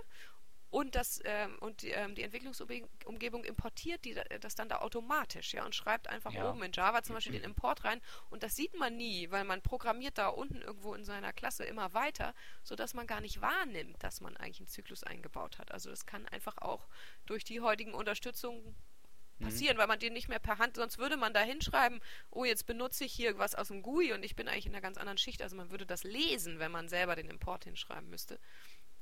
und 0.69 0.97
das 0.97 1.21
ähm, 1.25 1.57
und 1.61 1.83
die, 1.83 1.91
ähm, 1.91 2.15
die 2.17 2.23
Entwicklungsumgebung 2.23 3.45
importiert 3.45 4.05
die, 4.05 4.15
das 4.41 4.57
dann 4.57 4.69
da 4.69 4.79
automatisch, 4.79 5.55
ja, 5.55 5.65
und 5.65 5.75
schreibt 5.75 6.09
einfach 6.09 6.33
Ja. 6.33 6.51
oben 6.51 6.63
in 6.65 6.73
Java 6.73 7.03
zum 7.03 7.15
Beispiel 7.15 7.33
den 7.35 7.45
Import 7.45 7.85
rein 7.85 8.01
und 8.31 8.43
das 8.43 8.57
sieht 8.57 8.75
man 8.75 8.97
nie, 8.97 9.31
weil 9.31 9.45
man 9.45 9.63
programmiert 9.63 10.19
da 10.19 10.29
unten 10.29 10.61
irgendwo 10.61 10.95
in 10.95 11.05
seiner 11.05 11.33
Klasse 11.33 11.65
immer 11.65 11.95
weiter, 11.95 12.35
sodass 12.65 12.95
man 12.95 13.07
gar 13.07 13.21
nicht 13.21 13.41
wahrnimmt, 13.41 14.03
dass 14.03 14.21
man 14.21 14.37
eigentlich 14.37 14.61
einen 14.61 14.69
Zyklus 14.69 15.05
eingebaut 15.05 15.59
hat. 15.59 15.71
Also 15.71 15.89
das 15.89 16.05
kann 16.05 16.27
einfach 16.29 16.59
auch 16.59 16.89
durch 17.27 17.45
die 17.45 17.61
heutigen 17.61 17.95
Unterstützungen 17.95 18.75
passieren, 19.39 19.79
weil 19.79 19.87
man 19.87 19.99
den 19.99 20.13
nicht 20.13 20.29
mehr 20.29 20.39
per 20.39 20.59
Hand, 20.59 20.77
sonst 20.77 20.99
würde 20.99 21.17
man 21.17 21.35
da 21.35 21.41
hinschreiben, 21.43 22.01
oh, 22.31 22.45
jetzt 22.45 22.67
benutze 22.67 23.05
ich 23.05 23.13
hier 23.13 23.39
was 23.39 23.55
aus 23.55 23.69
dem 23.69 23.83
GUI 23.83 24.13
und 24.13 24.25
ich 24.25 24.37
bin 24.37 24.49
eigentlich 24.49 24.67
in 24.67 24.73
einer 24.73 24.83
ganz 24.83 24.99
anderen 24.99 25.19
Schicht. 25.19 25.43
Also 25.43 25.57
man 25.57 25.71
würde 25.71 25.87
das 25.87 26.05
lesen, 26.05 26.59
wenn 26.59 26.73
man 26.73 26.89
selber 26.89 27.17
den 27.17 27.29
Import 27.29 27.65
hinschreiben 27.65 28.09
müsste. 28.09 28.39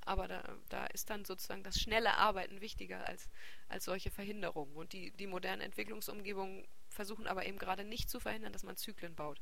Aber 0.06 0.28
da, 0.28 0.42
da 0.68 0.84
ist 0.86 1.08
dann 1.08 1.24
sozusagen 1.24 1.62
das 1.62 1.80
schnelle 1.80 2.18
Arbeiten 2.18 2.60
wichtiger 2.60 3.08
als, 3.08 3.30
als 3.68 3.84
solche 3.86 4.10
Verhinderungen. 4.10 4.76
Und 4.76 4.92
die, 4.92 5.12
die 5.12 5.26
modernen 5.26 5.62
Entwicklungsumgebungen 5.62 6.66
versuchen 6.90 7.26
aber 7.26 7.46
eben 7.46 7.58
gerade 7.58 7.84
nicht 7.84 8.10
zu 8.10 8.20
verhindern, 8.20 8.52
dass 8.52 8.64
man 8.64 8.76
Zyklen 8.76 9.14
baut. 9.14 9.40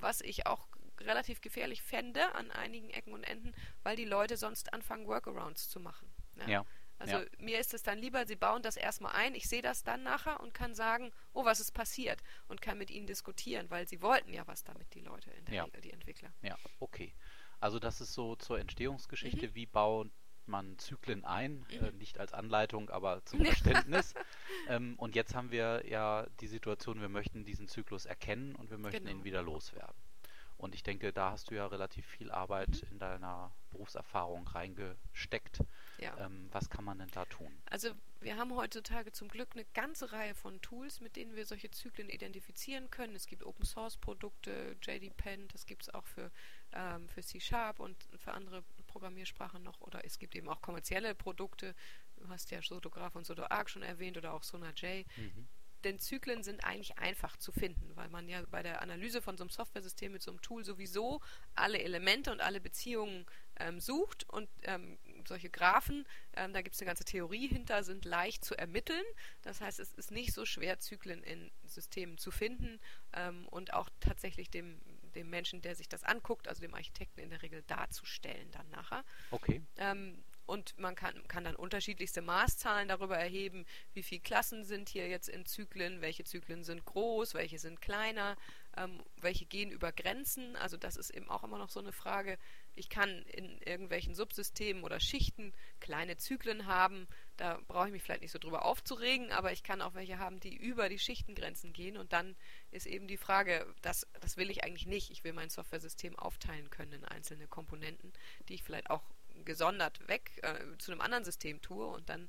was 0.00 0.20
ich 0.20 0.46
auch 0.46 0.66
relativ 1.00 1.40
gefährlich 1.40 1.82
fände 1.82 2.34
an 2.34 2.50
einigen 2.50 2.90
Ecken 2.90 3.12
und 3.12 3.24
Enden, 3.24 3.54
weil 3.82 3.96
die 3.96 4.04
Leute 4.04 4.36
sonst 4.36 4.72
anfangen, 4.72 5.06
Workarounds 5.06 5.68
zu 5.68 5.80
machen. 5.80 6.10
Ja. 6.36 6.48
ja. 6.48 6.66
Also 7.02 7.16
ja. 7.18 7.24
mir 7.38 7.58
ist 7.58 7.74
es 7.74 7.82
dann 7.82 7.98
lieber, 7.98 8.26
sie 8.26 8.36
bauen 8.36 8.62
das 8.62 8.76
erstmal 8.76 9.12
ein, 9.16 9.34
ich 9.34 9.48
sehe 9.48 9.60
das 9.60 9.82
dann 9.82 10.04
nachher 10.04 10.38
und 10.38 10.54
kann 10.54 10.76
sagen, 10.76 11.10
oh, 11.32 11.44
was 11.44 11.58
ist 11.58 11.72
passiert 11.72 12.22
und 12.46 12.62
kann 12.62 12.78
mit 12.78 12.92
ihnen 12.92 13.08
diskutieren, 13.08 13.68
weil 13.70 13.88
sie 13.88 14.00
wollten 14.02 14.32
ja 14.32 14.46
was 14.46 14.62
damit, 14.62 14.94
die 14.94 15.00
Leute, 15.00 15.30
in 15.32 15.44
der 15.46 15.54
ja. 15.54 15.64
Regel, 15.64 15.80
die 15.80 15.90
Entwickler. 15.90 16.32
Ja, 16.42 16.56
okay. 16.78 17.12
Also 17.58 17.80
das 17.80 18.00
ist 18.00 18.12
so 18.12 18.36
zur 18.36 18.60
Entstehungsgeschichte, 18.60 19.48
mhm. 19.48 19.54
wie 19.56 19.66
baut 19.66 20.10
man 20.46 20.78
Zyklen 20.78 21.24
ein, 21.24 21.66
mhm. 21.70 21.86
äh, 21.86 21.92
nicht 21.92 22.20
als 22.20 22.32
Anleitung, 22.32 22.88
aber 22.88 23.24
zum 23.24 23.40
Verständnis. 23.44 24.14
ähm, 24.68 24.94
und 24.98 25.16
jetzt 25.16 25.34
haben 25.34 25.50
wir 25.50 25.84
ja 25.88 26.26
die 26.40 26.46
Situation, 26.46 27.00
wir 27.00 27.08
möchten 27.08 27.44
diesen 27.44 27.66
Zyklus 27.66 28.04
erkennen 28.04 28.54
und 28.54 28.70
wir 28.70 28.78
möchten 28.78 29.06
genau. 29.06 29.18
ihn 29.18 29.24
wieder 29.24 29.42
loswerden. 29.42 29.96
Und 30.56 30.74
ich 30.74 30.82
denke, 30.82 31.12
da 31.12 31.32
hast 31.32 31.50
du 31.50 31.54
ja 31.54 31.66
relativ 31.66 32.06
viel 32.06 32.30
Arbeit 32.30 32.70
mhm. 32.70 32.92
in 32.92 32.98
deiner 32.98 33.52
Berufserfahrung 33.70 34.46
reingesteckt. 34.46 35.60
Ja. 35.98 36.16
Ähm, 36.18 36.48
was 36.52 36.70
kann 36.70 36.84
man 36.84 36.98
denn 36.98 37.10
da 37.12 37.24
tun? 37.24 37.52
Also 37.66 37.90
wir 38.20 38.36
haben 38.36 38.54
heutzutage 38.54 39.12
zum 39.12 39.28
Glück 39.28 39.50
eine 39.54 39.64
ganze 39.74 40.12
Reihe 40.12 40.34
von 40.34 40.60
Tools, 40.60 41.00
mit 41.00 41.16
denen 41.16 41.34
wir 41.34 41.46
solche 41.46 41.70
Zyklen 41.70 42.08
identifizieren 42.08 42.90
können. 42.90 43.14
Es 43.14 43.26
gibt 43.26 43.44
Open 43.44 43.64
Source 43.64 43.96
Produkte, 43.96 44.76
JD 44.82 45.16
Pen, 45.16 45.48
das 45.48 45.66
gibt 45.66 45.82
es 45.82 45.94
auch 45.94 46.06
für, 46.06 46.30
ähm, 46.72 47.08
für 47.08 47.22
C 47.22 47.40
Sharp 47.40 47.80
und 47.80 47.96
für 48.16 48.32
andere 48.32 48.62
Programmiersprachen 48.86 49.62
noch. 49.62 49.80
Oder 49.80 50.04
es 50.04 50.18
gibt 50.18 50.36
eben 50.36 50.48
auch 50.48 50.62
kommerzielle 50.62 51.14
Produkte. 51.14 51.74
Du 52.16 52.28
hast 52.28 52.50
ja 52.50 52.62
Sotograph 52.62 53.16
und 53.16 53.26
SodoArc 53.26 53.68
schon 53.68 53.82
erwähnt 53.82 54.16
oder 54.16 54.32
auch 54.32 54.44
SonarJ. 54.44 55.04
Mhm 55.16 55.48
denn 55.84 55.98
Zyklen 55.98 56.42
sind 56.42 56.64
eigentlich 56.64 56.98
einfach 56.98 57.36
zu 57.36 57.52
finden, 57.52 57.94
weil 57.94 58.08
man 58.08 58.28
ja 58.28 58.42
bei 58.50 58.62
der 58.62 58.82
Analyse 58.82 59.22
von 59.22 59.36
so 59.36 59.44
einem 59.44 59.50
Softwaresystem 59.50 60.12
mit 60.12 60.22
so 60.22 60.30
einem 60.30 60.40
Tool 60.40 60.64
sowieso 60.64 61.20
alle 61.54 61.82
Elemente 61.82 62.32
und 62.32 62.40
alle 62.40 62.60
Beziehungen 62.60 63.26
ähm, 63.56 63.80
sucht 63.80 64.28
und 64.28 64.48
ähm, 64.62 64.98
solche 65.26 65.50
Graphen, 65.50 66.06
ähm, 66.34 66.52
da 66.52 66.62
gibt 66.62 66.74
es 66.74 66.80
eine 66.80 66.88
ganze 66.88 67.04
Theorie 67.04 67.48
hinter, 67.48 67.84
sind 67.84 68.04
leicht 68.04 68.44
zu 68.44 68.56
ermitteln. 68.56 69.04
Das 69.42 69.60
heißt, 69.60 69.78
es 69.78 69.92
ist 69.92 70.10
nicht 70.10 70.32
so 70.32 70.44
schwer, 70.44 70.78
Zyklen 70.78 71.22
in 71.22 71.50
Systemen 71.64 72.18
zu 72.18 72.30
finden 72.30 72.80
ähm, 73.12 73.46
und 73.48 73.72
auch 73.74 73.88
tatsächlich 74.00 74.50
dem, 74.50 74.80
dem 75.14 75.30
Menschen, 75.30 75.62
der 75.62 75.76
sich 75.76 75.88
das 75.88 76.04
anguckt, 76.04 76.48
also 76.48 76.60
dem 76.60 76.74
Architekten 76.74 77.20
in 77.20 77.30
der 77.30 77.42
Regel 77.42 77.62
darzustellen 77.66 78.50
dann 78.50 78.68
nachher. 78.70 79.04
Okay. 79.30 79.62
Und 80.46 80.78
man 80.78 80.94
kann, 80.94 81.26
kann 81.28 81.44
dann 81.44 81.56
unterschiedlichste 81.56 82.20
Maßzahlen 82.20 82.88
darüber 82.88 83.16
erheben, 83.16 83.64
wie 83.94 84.02
viele 84.02 84.20
Klassen 84.20 84.64
sind 84.64 84.88
hier 84.88 85.08
jetzt 85.08 85.28
in 85.28 85.46
Zyklen, 85.46 86.00
welche 86.00 86.24
Zyklen 86.24 86.64
sind 86.64 86.84
groß, 86.84 87.34
welche 87.34 87.58
sind 87.58 87.80
kleiner, 87.80 88.36
ähm, 88.76 89.02
welche 89.20 89.46
gehen 89.46 89.70
über 89.70 89.92
Grenzen. 89.92 90.56
Also 90.56 90.76
das 90.76 90.96
ist 90.96 91.10
eben 91.10 91.28
auch 91.28 91.44
immer 91.44 91.58
noch 91.58 91.70
so 91.70 91.80
eine 91.80 91.92
Frage. 91.92 92.38
Ich 92.74 92.88
kann 92.88 93.22
in 93.22 93.60
irgendwelchen 93.62 94.14
Subsystemen 94.14 94.82
oder 94.82 94.98
Schichten 94.98 95.52
kleine 95.80 96.16
Zyklen 96.16 96.66
haben. 96.66 97.06
Da 97.36 97.60
brauche 97.68 97.86
ich 97.86 97.92
mich 97.92 98.02
vielleicht 98.02 98.22
nicht 98.22 98.32
so 98.32 98.38
drüber 98.38 98.64
aufzuregen, 98.64 99.30
aber 99.30 99.52
ich 99.52 99.62
kann 99.62 99.82
auch 99.82 99.94
welche 99.94 100.18
haben, 100.18 100.40
die 100.40 100.56
über 100.56 100.88
die 100.88 100.98
Schichtengrenzen 100.98 101.72
gehen. 101.72 101.96
Und 101.96 102.12
dann 102.12 102.34
ist 102.70 102.86
eben 102.86 103.06
die 103.06 103.18
Frage, 103.18 103.66
das, 103.82 104.06
das 104.20 104.36
will 104.36 104.50
ich 104.50 104.64
eigentlich 104.64 104.86
nicht. 104.86 105.10
Ich 105.10 105.22
will 105.22 105.34
mein 105.34 105.50
Software-System 105.50 106.18
aufteilen 106.18 106.70
können 106.70 106.92
in 106.92 107.04
einzelne 107.04 107.46
Komponenten, 107.46 108.12
die 108.48 108.54
ich 108.54 108.62
vielleicht 108.62 108.90
auch 108.90 109.02
gesondert 109.44 110.06
weg 110.08 110.40
äh, 110.42 110.76
zu 110.78 110.92
einem 110.92 111.00
anderen 111.00 111.24
System 111.24 111.60
tue 111.60 111.86
und 111.86 112.08
dann 112.08 112.28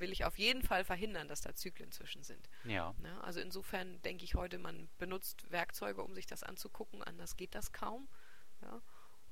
will 0.00 0.12
ich 0.12 0.24
auf 0.24 0.38
jeden 0.38 0.62
Fall 0.62 0.84
verhindern, 0.84 1.28
dass 1.28 1.40
da 1.40 1.54
Zyklen 1.54 1.90
zwischen 1.90 2.22
sind. 2.22 2.48
Ja. 2.64 2.94
Ne? 2.98 3.22
Also 3.22 3.40
insofern 3.40 4.00
denke 4.02 4.24
ich 4.24 4.34
heute, 4.34 4.58
man 4.58 4.88
benutzt 4.98 5.50
Werkzeuge, 5.50 6.02
um 6.02 6.14
sich 6.14 6.26
das 6.26 6.42
anzugucken, 6.42 7.02
anders 7.02 7.36
geht 7.36 7.54
das 7.54 7.72
kaum. 7.72 8.08
Ja? 8.62 8.80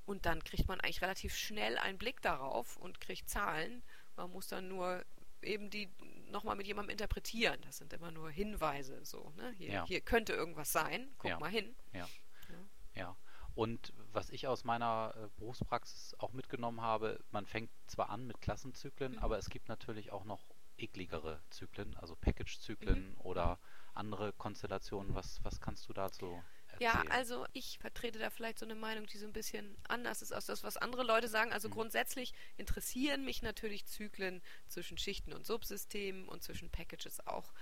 Und 0.06 0.26
dann 0.26 0.42
kriegt 0.44 0.68
man 0.68 0.80
eigentlich 0.80 1.02
relativ 1.02 1.34
schnell 1.34 1.78
einen 1.78 1.98
Blick 1.98 2.20
darauf 2.22 2.76
und 2.76 3.00
kriegt 3.00 3.28
Zahlen. 3.28 3.82
Man 4.16 4.30
muss 4.30 4.48
dann 4.48 4.68
nur 4.68 5.04
eben 5.42 5.70
die 5.70 5.90
nochmal 6.30 6.56
mit 6.56 6.66
jemandem 6.66 6.92
interpretieren. 6.92 7.60
Das 7.62 7.78
sind 7.78 7.92
immer 7.92 8.10
nur 8.10 8.30
Hinweise. 8.30 9.04
So, 9.04 9.32
ne? 9.36 9.52
hier, 9.56 9.70
ja. 9.70 9.86
hier 9.86 10.00
könnte 10.00 10.32
irgendwas 10.32 10.72
sein, 10.72 11.12
guck 11.18 11.30
ja. 11.30 11.38
mal 11.38 11.50
hin. 11.50 11.74
Ja. 11.92 12.08
ja. 12.94 13.16
Und 13.54 13.92
was 14.12 14.30
ich 14.30 14.46
aus 14.48 14.64
meiner 14.64 15.14
äh, 15.16 15.28
Berufspraxis 15.36 16.14
auch 16.18 16.32
mitgenommen 16.32 16.80
habe, 16.80 17.20
man 17.30 17.46
fängt 17.46 17.70
zwar 17.86 18.10
an 18.10 18.26
mit 18.26 18.40
Klassenzyklen, 18.40 19.12
mhm. 19.12 19.18
aber 19.18 19.38
es 19.38 19.48
gibt 19.48 19.68
natürlich 19.68 20.10
auch 20.12 20.24
noch 20.24 20.44
ekligere 20.76 21.40
Zyklen, 21.50 21.96
also 21.96 22.16
Package-Zyklen 22.16 23.10
mhm. 23.10 23.20
oder 23.20 23.60
andere 23.94 24.32
Konstellationen. 24.32 25.14
Was, 25.14 25.42
was 25.44 25.60
kannst 25.60 25.88
du 25.88 25.92
dazu 25.92 26.42
ja, 26.80 27.02
also 27.10 27.46
ich 27.52 27.78
vertrete 27.78 28.18
da 28.18 28.30
vielleicht 28.30 28.58
so 28.58 28.66
eine 28.66 28.74
Meinung, 28.74 29.06
die 29.06 29.18
so 29.18 29.26
ein 29.26 29.32
bisschen 29.32 29.76
anders 29.88 30.22
ist 30.22 30.32
als 30.32 30.46
das, 30.46 30.62
was 30.62 30.76
andere 30.76 31.02
Leute 31.02 31.28
sagen. 31.28 31.52
Also 31.52 31.68
mhm. 31.68 31.74
grundsätzlich 31.74 32.32
interessieren 32.56 33.24
mich 33.24 33.42
natürlich 33.42 33.86
Zyklen 33.86 34.42
zwischen 34.66 34.98
Schichten 34.98 35.32
und 35.32 35.46
Subsystemen 35.46 36.28
und 36.28 36.42
zwischen 36.42 36.70
Packages 36.70 37.26
auch. 37.26 37.52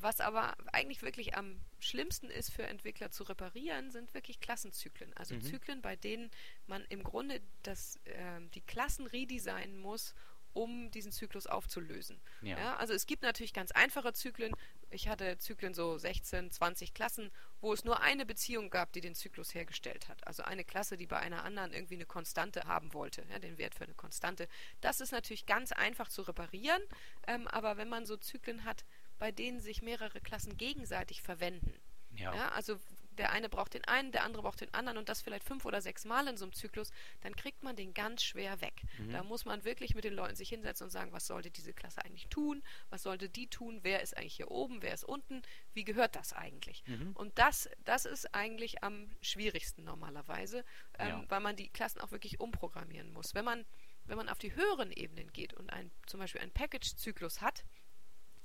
Was 0.00 0.20
aber 0.20 0.56
eigentlich 0.72 1.02
wirklich 1.02 1.36
am 1.36 1.60
schlimmsten 1.78 2.28
ist 2.28 2.52
für 2.52 2.64
Entwickler 2.64 3.10
zu 3.10 3.24
reparieren, 3.24 3.90
sind 3.90 4.14
wirklich 4.14 4.40
Klassenzyklen. 4.40 5.12
Also 5.14 5.34
mhm. 5.34 5.42
Zyklen, 5.42 5.82
bei 5.82 5.96
denen 5.96 6.30
man 6.66 6.84
im 6.88 7.02
Grunde 7.02 7.40
das, 7.62 7.96
äh, 8.04 8.40
die 8.54 8.62
Klassen 8.62 9.06
redesignen 9.06 9.78
muss, 9.78 10.14
um 10.56 10.90
diesen 10.90 11.12
Zyklus 11.12 11.46
aufzulösen. 11.46 12.18
Ja. 12.40 12.58
ja. 12.58 12.76
also 12.76 12.94
es 12.94 13.06
gibt 13.06 13.22
natürlich 13.22 13.52
ganz 13.52 13.72
einfache 13.72 14.14
Zyklen. 14.14 14.54
Ich 14.90 15.06
hatte 15.06 15.36
Zyklen 15.36 15.74
so 15.74 15.98
16, 15.98 16.50
20 16.50 16.94
Klassen, 16.94 17.30
wo 17.60 17.74
es 17.74 17.84
nur 17.84 18.00
eine 18.00 18.24
Beziehung 18.24 18.70
gab, 18.70 18.92
die 18.92 19.02
den 19.02 19.14
Zyklus 19.14 19.54
hergestellt 19.54 20.08
hat. 20.08 20.26
Also 20.26 20.42
eine 20.44 20.64
Klasse, 20.64 20.96
die 20.96 21.06
bei 21.06 21.18
einer 21.18 21.44
anderen 21.44 21.74
irgendwie 21.74 21.96
eine 21.96 22.06
Konstante 22.06 22.62
haben 22.64 22.94
wollte, 22.94 23.22
ja, 23.30 23.38
den 23.38 23.58
Wert 23.58 23.74
für 23.74 23.84
eine 23.84 23.94
Konstante. 23.94 24.48
Das 24.80 25.00
ist 25.00 25.12
natürlich 25.12 25.44
ganz 25.44 25.72
einfach 25.72 26.08
zu 26.08 26.22
reparieren, 26.22 26.82
ähm, 27.26 27.46
aber 27.48 27.76
wenn 27.76 27.90
man 27.90 28.06
so 28.06 28.16
Zyklen 28.16 28.64
hat, 28.64 28.86
bei 29.18 29.32
denen 29.32 29.60
sich 29.60 29.82
mehrere 29.82 30.20
Klassen 30.20 30.56
gegenseitig 30.56 31.22
verwenden, 31.22 31.74
ja. 32.14 32.34
ja 32.34 32.48
also 32.50 32.78
der 33.16 33.32
eine 33.32 33.48
braucht 33.48 33.74
den 33.74 33.84
einen, 33.84 34.12
der 34.12 34.24
andere 34.24 34.42
braucht 34.42 34.60
den 34.60 34.72
anderen 34.74 34.98
und 34.98 35.08
das 35.08 35.22
vielleicht 35.22 35.44
fünf 35.44 35.64
oder 35.64 35.80
sechs 35.80 36.04
Mal 36.04 36.28
in 36.28 36.36
so 36.36 36.44
einem 36.44 36.52
Zyklus, 36.52 36.90
dann 37.22 37.34
kriegt 37.34 37.62
man 37.62 37.76
den 37.76 37.94
ganz 37.94 38.22
schwer 38.22 38.60
weg. 38.60 38.82
Mhm. 38.98 39.12
Da 39.12 39.22
muss 39.22 39.44
man 39.44 39.64
wirklich 39.64 39.94
mit 39.94 40.04
den 40.04 40.14
Leuten 40.14 40.36
sich 40.36 40.48
hinsetzen 40.48 40.84
und 40.84 40.90
sagen, 40.90 41.12
was 41.12 41.26
sollte 41.26 41.50
diese 41.50 41.72
Klasse 41.72 42.04
eigentlich 42.04 42.28
tun, 42.28 42.62
was 42.90 43.02
sollte 43.02 43.28
die 43.28 43.48
tun, 43.48 43.80
wer 43.82 44.02
ist 44.02 44.16
eigentlich 44.16 44.36
hier 44.36 44.50
oben, 44.50 44.82
wer 44.82 44.94
ist 44.94 45.04
unten, 45.04 45.42
wie 45.72 45.84
gehört 45.84 46.16
das 46.16 46.32
eigentlich? 46.32 46.84
Mhm. 46.86 47.12
Und 47.14 47.38
das, 47.38 47.68
das 47.84 48.04
ist 48.04 48.34
eigentlich 48.34 48.82
am 48.82 49.08
schwierigsten 49.22 49.84
normalerweise, 49.84 50.64
ähm, 50.98 51.08
ja. 51.08 51.24
weil 51.28 51.40
man 51.40 51.56
die 51.56 51.68
Klassen 51.68 52.00
auch 52.00 52.10
wirklich 52.10 52.40
umprogrammieren 52.40 53.12
muss. 53.12 53.34
Wenn 53.34 53.44
man, 53.44 53.64
wenn 54.04 54.16
man 54.16 54.28
auf 54.28 54.38
die 54.38 54.54
höheren 54.54 54.92
Ebenen 54.92 55.32
geht 55.32 55.54
und 55.54 55.70
ein, 55.70 55.90
zum 56.06 56.20
Beispiel 56.20 56.42
einen 56.42 56.52
Package-Zyklus 56.52 57.40
hat, 57.40 57.64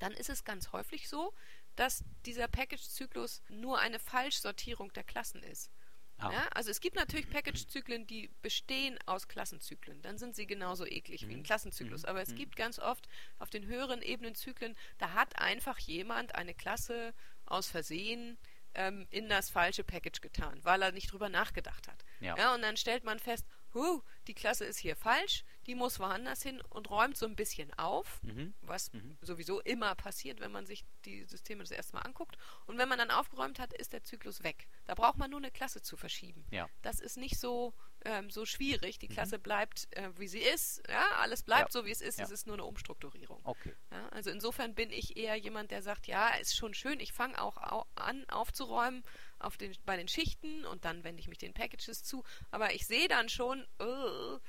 dann 0.02 0.14
ist 0.14 0.30
es 0.30 0.44
ganz 0.44 0.72
häufig 0.72 1.08
so, 1.08 1.34
dass 1.76 2.04
dieser 2.26 2.48
Package-Zyklus 2.48 3.42
nur 3.50 3.80
eine 3.80 4.00
Falschsortierung 4.00 4.92
der 4.94 5.04
Klassen 5.04 5.44
ist. 5.44 5.72
Ah. 6.18 6.32
Ja, 6.32 6.48
also 6.54 6.70
es 6.70 6.82
gibt 6.82 6.96
natürlich 6.96 7.30
Package-Zyklen, 7.30 8.06
die 8.08 8.30
bestehen 8.42 8.98
aus 9.06 9.28
Klassenzyklen. 9.28 10.02
Dann 10.02 10.18
sind 10.18 10.36
sie 10.36 10.46
genauso 10.46 10.86
eklig 10.86 11.24
mhm. 11.24 11.30
wie 11.30 11.34
ein 11.34 11.40
mhm. 11.40 11.44
Klassenzyklus. 11.44 12.04
Mhm. 12.04 12.10
Aber 12.10 12.22
es 12.22 12.30
mhm. 12.30 12.36
gibt 12.36 12.56
ganz 12.56 12.80
oft 12.80 13.08
auf 13.40 13.50
den 13.50 13.66
höheren 13.66 14.02
Ebenen 14.02 14.36
Zyklen, 14.36 14.76
da 14.98 15.14
hat 15.14 15.40
einfach 15.40 15.78
jemand 15.80 16.36
eine 16.36 16.54
Klasse 16.54 17.14
aus 17.46 17.68
Versehen 17.68 18.38
ähm, 18.74 19.08
in 19.10 19.30
das 19.30 19.50
falsche 19.50 19.84
Package 19.84 20.22
getan, 20.22 20.60
weil 20.64 20.82
er 20.82 20.92
nicht 20.92 21.12
drüber 21.12 21.30
nachgedacht 21.30 21.88
hat. 21.88 22.04
Ja. 22.20 22.38
ja 22.38 22.54
und 22.54 22.62
dann 22.62 22.78
stellt 22.78 23.04
man 23.04 23.20
fest, 23.20 23.46
huh, 23.74 24.02
die 24.28 24.34
Klasse 24.34 24.66
ist 24.66 24.78
hier 24.78 24.96
falsch, 24.96 25.44
die 25.68 25.76
muss 25.76 26.00
woanders 26.00 26.42
hin 26.42 26.62
und 26.70 26.90
räumt 26.90 27.18
so 27.18 27.26
ein 27.26 27.36
bisschen 27.36 27.74
auf, 27.78 28.22
mhm. 28.24 28.54
was 28.62 28.92
mhm. 28.94 29.18
sowieso 29.22 29.60
immer 29.62 29.96
passiert, 29.96 30.40
wenn 30.40 30.52
man 30.52 30.66
sich 30.66 30.86
die 31.06 31.24
Systeme 31.26 31.64
das 31.64 31.72
erste 31.72 31.96
Mal 31.96 32.02
anguckt. 32.02 32.38
Und 32.66 32.78
wenn 32.78 32.90
man 32.90 32.98
dann 32.98 33.12
aufgeräumt 33.12 33.60
hat, 33.60 33.74
ist 33.74 33.94
der 33.94 34.04
Zyklus 34.04 34.44
weg. 34.44 34.68
Da 34.86 34.96
braucht 34.96 35.18
man 35.18 35.30
nur 35.30 35.40
eine 35.40 35.52
Klasse 35.52 35.82
zu 35.82 35.98
verschieben. 35.98 36.46
Ja. 36.52 36.68
Das 36.82 37.00
ist 37.00 37.18
nicht 37.18 37.40
so, 37.40 37.74
ähm, 38.06 38.30
so 38.30 38.46
schwierig. 38.46 39.00
Die 39.00 39.08
mhm. 39.08 39.14
Klasse 39.14 39.38
mhm. 39.38 39.44
bleibt, 39.44 39.88
äh, 39.92 40.10
wie 40.18 40.28
sie 40.28 40.40
ist. 40.40 40.82
Ja, 40.90 41.06
alles 41.20 41.44
bleibt 41.44 41.74
ja. 41.74 41.82
so, 41.82 41.86
wie 41.86 41.92
es 41.92 42.02
ist. 42.02 42.20
Ja. 42.20 42.26
Es 42.26 42.32
ist 42.32 42.48
nur 42.48 42.56
eine 42.56 42.66
Umstrukturierung. 42.66 43.42
Okay. 43.44 43.74
Ja, 43.92 44.10
also 44.10 44.30
insofern 44.30 44.76
bin 44.76 44.92
ich 44.92 45.18
eher 45.18 45.36
jemand, 45.36 45.72
der 45.72 45.82
sagt, 45.82 46.08
ja, 46.08 46.30
ist 46.36 46.56
schon 46.56 46.74
schön, 46.74 47.00
ich 47.00 47.14
fange 47.14 47.42
auch 47.42 47.58
au 47.58 47.86
an 47.96 48.28
aufzuräumen 48.30 49.04
auf 49.40 49.58
den, 49.58 49.76
bei 49.86 49.98
den 49.98 50.08
Schichten 50.08 50.66
und 50.66 50.86
dann 50.86 51.04
wende 51.04 51.20
ich 51.20 51.28
mich 51.28 51.38
den 51.38 51.54
Packages 51.54 52.04
zu. 52.04 52.24
Aber 52.52 52.74
ich 52.74 52.86
sehe 52.86 53.08
dann 53.08 53.30
schon, 53.30 53.66
oh, 53.80 54.40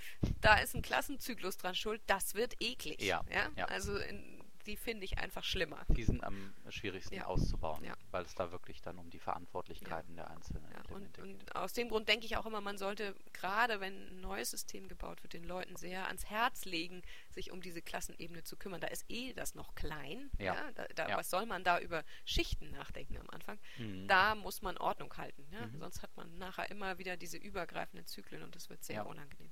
da 0.41 0.59
ist 0.59 0.75
ein 0.75 0.83
Klassenzyklus 0.83 1.57
dran 1.57 1.75
schuld, 1.75 2.03
das 2.07 2.35
wird 2.35 2.55
eklig. 2.61 3.01
Ja. 3.03 3.23
Also 3.69 3.97
in, 3.97 4.32
die 4.67 4.77
finde 4.77 5.05
ich 5.05 5.19
einfach 5.19 5.45
schlimmer. 5.45 5.85
Die 5.89 6.05
sind 6.05 6.23
am 6.25 6.55
schwierigsten 6.69 7.15
Ja. 7.17 7.27
auszubauen, 7.27 7.85
Ja. 7.85 7.95
weil 8.11 8.25
es 8.25 8.35
da 8.35 8.51
wirklich 8.53 8.81
dann 8.83 8.99
um 8.99 9.11
die 9.11 9.19
Verantwortlichkeiten 9.19 10.17
der 10.17 10.31
einzelnen 10.31 10.65
Ja, 10.73 10.95
und, 10.95 11.15
geht. 11.15 11.19
und 11.25 11.57
aus 11.57 11.73
dem 11.73 11.89
Grund 11.89 12.09
denke 12.09 12.27
ich 12.27 12.37
auch 12.37 12.47
immer, 12.47 12.61
man 12.61 12.79
sollte, 12.79 13.15
gerade 13.33 13.81
wenn 13.81 14.09
ein 14.09 14.21
neues 14.21 14.51
System 14.51 14.89
gebaut 14.89 15.23
wird, 15.23 15.33
den 15.33 15.45
Leuten 15.45 15.77
sehr 15.77 16.07
ans 16.07 16.27
Herz 16.27 16.65
legen, 16.65 17.03
sich 17.31 17.51
um 17.51 17.61
diese 17.61 17.83
Klassenebene 17.83 18.45
zu 18.45 18.57
kümmern. 18.57 18.81
Da 18.81 18.89
ist 18.89 19.05
eh 19.09 19.33
das 19.33 19.55
noch 19.55 19.75
klein. 19.75 20.31
Ja. 20.39 20.71
Da, 20.73 20.87
da, 20.95 21.09
Ja. 21.09 21.17
Was 21.19 21.31
soll 21.31 21.47
man 21.47 21.65
da 21.65 21.79
über 21.81 22.05
Schichten 22.25 22.71
nachdenken 22.71 23.17
am 23.19 23.29
Anfang? 23.31 23.59
Mhm. 23.79 24.07
Da 24.09 24.35
muss 24.35 24.63
man 24.63 24.77
Ordnung 24.79 25.17
halten. 25.17 25.47
Ja? 25.51 25.67
Mhm. 25.67 25.79
Sonst 25.79 26.03
hat 26.03 26.17
man 26.17 26.33
nachher 26.39 26.71
immer 26.71 26.99
wieder 26.99 27.17
diese 27.17 27.37
übergreifenden 27.37 28.07
Zyklen 28.07 28.43
und 28.43 28.55
das 28.55 28.71
wird 28.71 28.83
sehr 28.85 28.97
Ja. 28.97 29.03
unangenehm. 29.03 29.51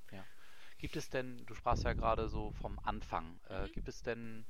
Gibt 0.79 0.97
es 0.97 1.11
denn, 1.11 1.45
du 1.45 1.55
sprachst 1.55 1.85
ja 1.85 1.93
gerade 1.93 2.29
so 2.31 2.53
vom 2.53 2.79
Anfang, 2.79 3.39
äh, 3.51 3.67
Mhm. 3.67 3.73
gibt 3.73 3.89
es 3.89 4.03
denn 4.03 4.47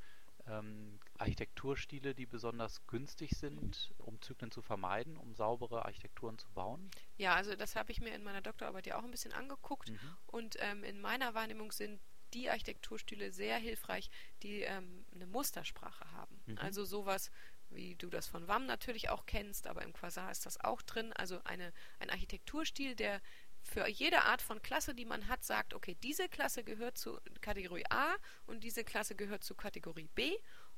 ähm, 0.47 0.99
Architekturstile, 1.19 2.15
die 2.15 2.27
besonders 2.27 2.87
günstig 2.87 3.31
sind, 3.37 3.93
um 3.99 4.21
Zyklen 4.21 4.51
zu 4.51 4.63
vermeiden, 4.63 5.17
um 5.17 5.35
saubere 5.35 5.85
Architekturen 5.85 6.39
zu 6.39 6.51
bauen? 6.51 6.91
Ja, 7.17 7.35
also 7.35 7.55
das 7.55 7.77
habe 7.77 7.93
ich 7.93 8.01
mir 8.01 8.15
in 8.15 8.23
meiner 8.23 8.41
Doktorarbeit 8.41 8.87
ja 8.87 8.99
auch 8.99 9.05
ein 9.05 9.11
bisschen 9.11 9.33
angeguckt. 9.33 9.91
Mhm. 9.91 10.17
Und 10.27 10.57
ähm, 10.61 10.85
in 10.85 11.01
meiner 11.01 11.35
Wahrnehmung 11.35 11.73
sind 11.73 12.01
die 12.35 12.49
Architekturstile 12.51 13.33
sehr 13.33 13.57
hilfreich, 13.59 14.11
die 14.43 14.63
ähm, 14.63 15.05
eine 15.15 15.27
Mustersprache 15.27 16.11
haben. 16.13 16.41
Mhm. 16.47 16.59
Also 16.59 16.85
sowas, 16.85 17.31
wie 17.71 17.97
du 17.97 18.09
das 18.09 18.27
von 18.27 18.49
WAM 18.49 18.67
natürlich 18.67 19.09
auch 19.09 19.27
kennst, 19.27 19.67
aber 19.67 19.83
im 19.83 19.93
Quasar 19.93 20.31
ist 20.31 20.47
das 20.47 20.61
auch 20.61 20.83
drin. 20.83 21.13
Also 21.13 21.41
eine, 21.45 21.73
ein 21.99 22.11
Architekturstil, 22.11 22.95
der 22.95 23.21
für 23.63 23.89
jede 23.89 24.23
Art 24.23 24.43
von 24.43 24.63
Klasse, 24.63 24.95
die 24.95 25.05
man 25.05 25.29
hat, 25.29 25.45
sagt, 25.45 25.75
okay, 25.75 25.97
diese 26.03 26.29
Klasse 26.29 26.65
gehört 26.65 26.99
zu 26.99 27.19
Kategorie 27.41 27.85
A 27.91 28.17
und 28.47 28.65
diese 28.65 28.85
Klasse 28.85 29.15
gehört 29.15 29.45
zu 29.45 29.55
Kategorie 29.55 30.09
B 30.15 30.37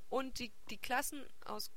und 0.09 0.39
die, 0.39 0.53
die 0.71 0.79
Klassen 0.79 1.25
aus 1.45 1.71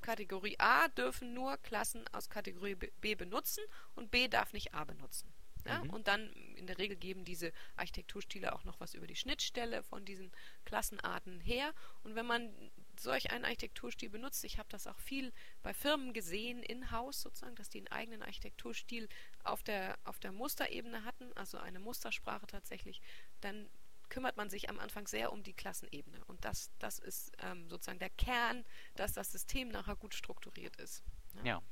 Kategorie 0.00 0.56
A 0.58 0.88
dürfen 0.88 1.34
nur 1.34 1.56
Klassen 1.58 2.04
aus 2.12 2.28
Kategorie 2.28 2.74
B- 2.74 3.14
benutzen 3.14 3.64
und 3.94 4.10
B 4.10 4.28
darf 4.28 4.52
nicht 4.52 4.74
A 4.74 4.84
benutzen. 4.84 5.32
Ja? 5.66 5.82
Mhm. 5.82 5.90
Und 5.90 6.08
dann 6.08 6.32
in 6.54 6.66
der 6.66 6.78
Regel 6.78 6.96
geben 6.96 7.24
diese 7.24 7.52
Architekturstile 7.76 8.52
auch 8.52 8.64
noch 8.64 8.80
was 8.80 8.94
über 8.94 9.06
die 9.06 9.16
Schnittstelle 9.16 9.82
von 9.82 10.04
diesen 10.04 10.32
Klassenarten 10.64 11.40
her. 11.40 11.74
Und 12.04 12.14
wenn 12.14 12.26
man 12.26 12.52
solch 13.00 13.30
einen 13.30 13.44
Architekturstil 13.44 14.10
benutzt, 14.10 14.44
ich 14.44 14.58
habe 14.58 14.68
das 14.70 14.86
auch 14.86 14.98
viel 14.98 15.32
bei 15.62 15.72
Firmen 15.74 16.12
gesehen, 16.12 16.62
in-house 16.62 17.20
sozusagen, 17.22 17.56
dass 17.56 17.68
die 17.68 17.78
einen 17.78 17.88
eigenen 17.88 18.22
Architekturstil 18.22 19.08
auf 19.44 19.62
der, 19.62 19.98
auf 20.04 20.18
der 20.18 20.32
Musterebene 20.32 21.04
hatten, 21.04 21.32
also 21.34 21.58
eine 21.58 21.78
Mustersprache 21.80 22.46
tatsächlich, 22.46 23.00
dann 23.40 23.68
kümmert 24.08 24.36
man 24.36 24.48
sich 24.48 24.70
am 24.70 24.78
Anfang 24.78 25.06
sehr 25.06 25.32
um 25.32 25.42
die 25.42 25.52
Klassenebene. 25.52 26.24
Und 26.24 26.44
das, 26.44 26.70
das 26.78 26.98
ist 26.98 27.30
ähm, 27.40 27.68
sozusagen 27.68 27.98
der 27.98 28.10
Kern, 28.10 28.64
dass 28.94 29.12
das 29.12 29.30
System 29.32 29.68
nachher 29.68 29.96
gut 29.96 30.14
strukturiert 30.14 30.76
ist. 30.76 31.02
Ja. 31.44 31.62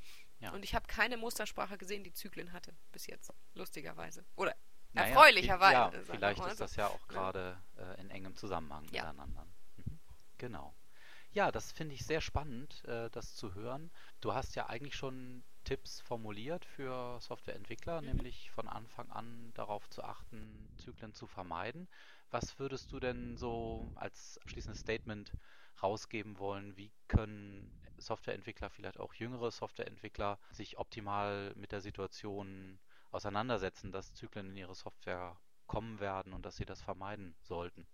Ja. 0.40 0.50
Und 0.52 0.64
ich 0.64 0.74
habe 0.74 0.86
keine 0.86 1.16
Mustersprache 1.16 1.78
gesehen, 1.78 2.04
die 2.04 2.12
Zyklen 2.12 2.52
hatte 2.52 2.76
bis 2.92 3.06
jetzt, 3.06 3.32
lustigerweise. 3.54 4.22
Oder 4.36 4.54
Naja, 4.92 5.08
erfreulicherweise. 5.08 5.96
Ja, 5.96 6.04
vielleicht 6.04 6.44
ist 6.44 6.58
so. 6.58 6.64
das 6.64 6.76
ja 6.76 6.88
auch 6.88 7.08
gerade 7.08 7.58
äh, 7.78 7.98
in 8.02 8.10
engem 8.10 8.36
Zusammenhang 8.36 8.84
Ja. 8.90 9.04
miteinander. 9.04 9.46
Mhm. 9.76 9.98
Genau. 10.36 10.74
Ja, 11.36 11.52
das 11.52 11.70
finde 11.72 11.94
ich 11.94 12.04
sehr 12.04 12.20
spannend, 12.20 12.82
äh, 12.86 13.10
das 13.10 13.34
zu 13.36 13.54
hören. 13.54 13.90
Du 14.20 14.34
hast 14.34 14.56
ja 14.56 14.66
eigentlich 14.66 14.96
schon 14.96 15.44
Tipps 15.64 16.00
formuliert 16.00 16.64
für 16.64 17.20
Softwareentwickler, 17.20 18.00
Mhm. 18.00 18.08
nämlich 18.08 18.50
von 18.50 18.66
Anfang 18.68 19.10
an 19.12 19.52
darauf 19.54 19.88
zu 19.90 20.02
achten, 20.02 20.72
Zyklen 20.76 21.12
zu 21.12 21.26
vermeiden. 21.28 21.88
Was 22.30 22.58
würdest 22.58 22.90
du 22.92 22.98
denn 23.00 23.36
so 23.36 23.92
als 23.94 24.38
abschließendes 24.38 24.80
Statement 24.80 25.32
rausgeben 25.82 26.38
wollen? 26.38 26.76
Wie 26.76 26.90
können 27.08 27.70
Softwareentwickler, 27.98 28.70
vielleicht 28.70 28.98
auch 28.98 29.14
jüngere 29.14 29.50
Softwareentwickler, 29.52 30.38
sich 30.50 30.78
optimal 30.78 31.52
mit 31.56 31.70
der 31.72 31.82
Situation 31.82 32.80
auseinandersetzen, 33.12 33.92
dass 33.92 34.12
Zyklen 34.14 34.48
in 34.50 34.56
ihre 34.56 34.74
Software 34.74 35.38
kommen 35.66 36.00
werden 36.00 36.32
und 36.32 36.46
dass 36.46 36.56
sie 36.56 36.64
das 36.66 36.82
vermeiden 36.82 37.36
sollten? 37.42 37.86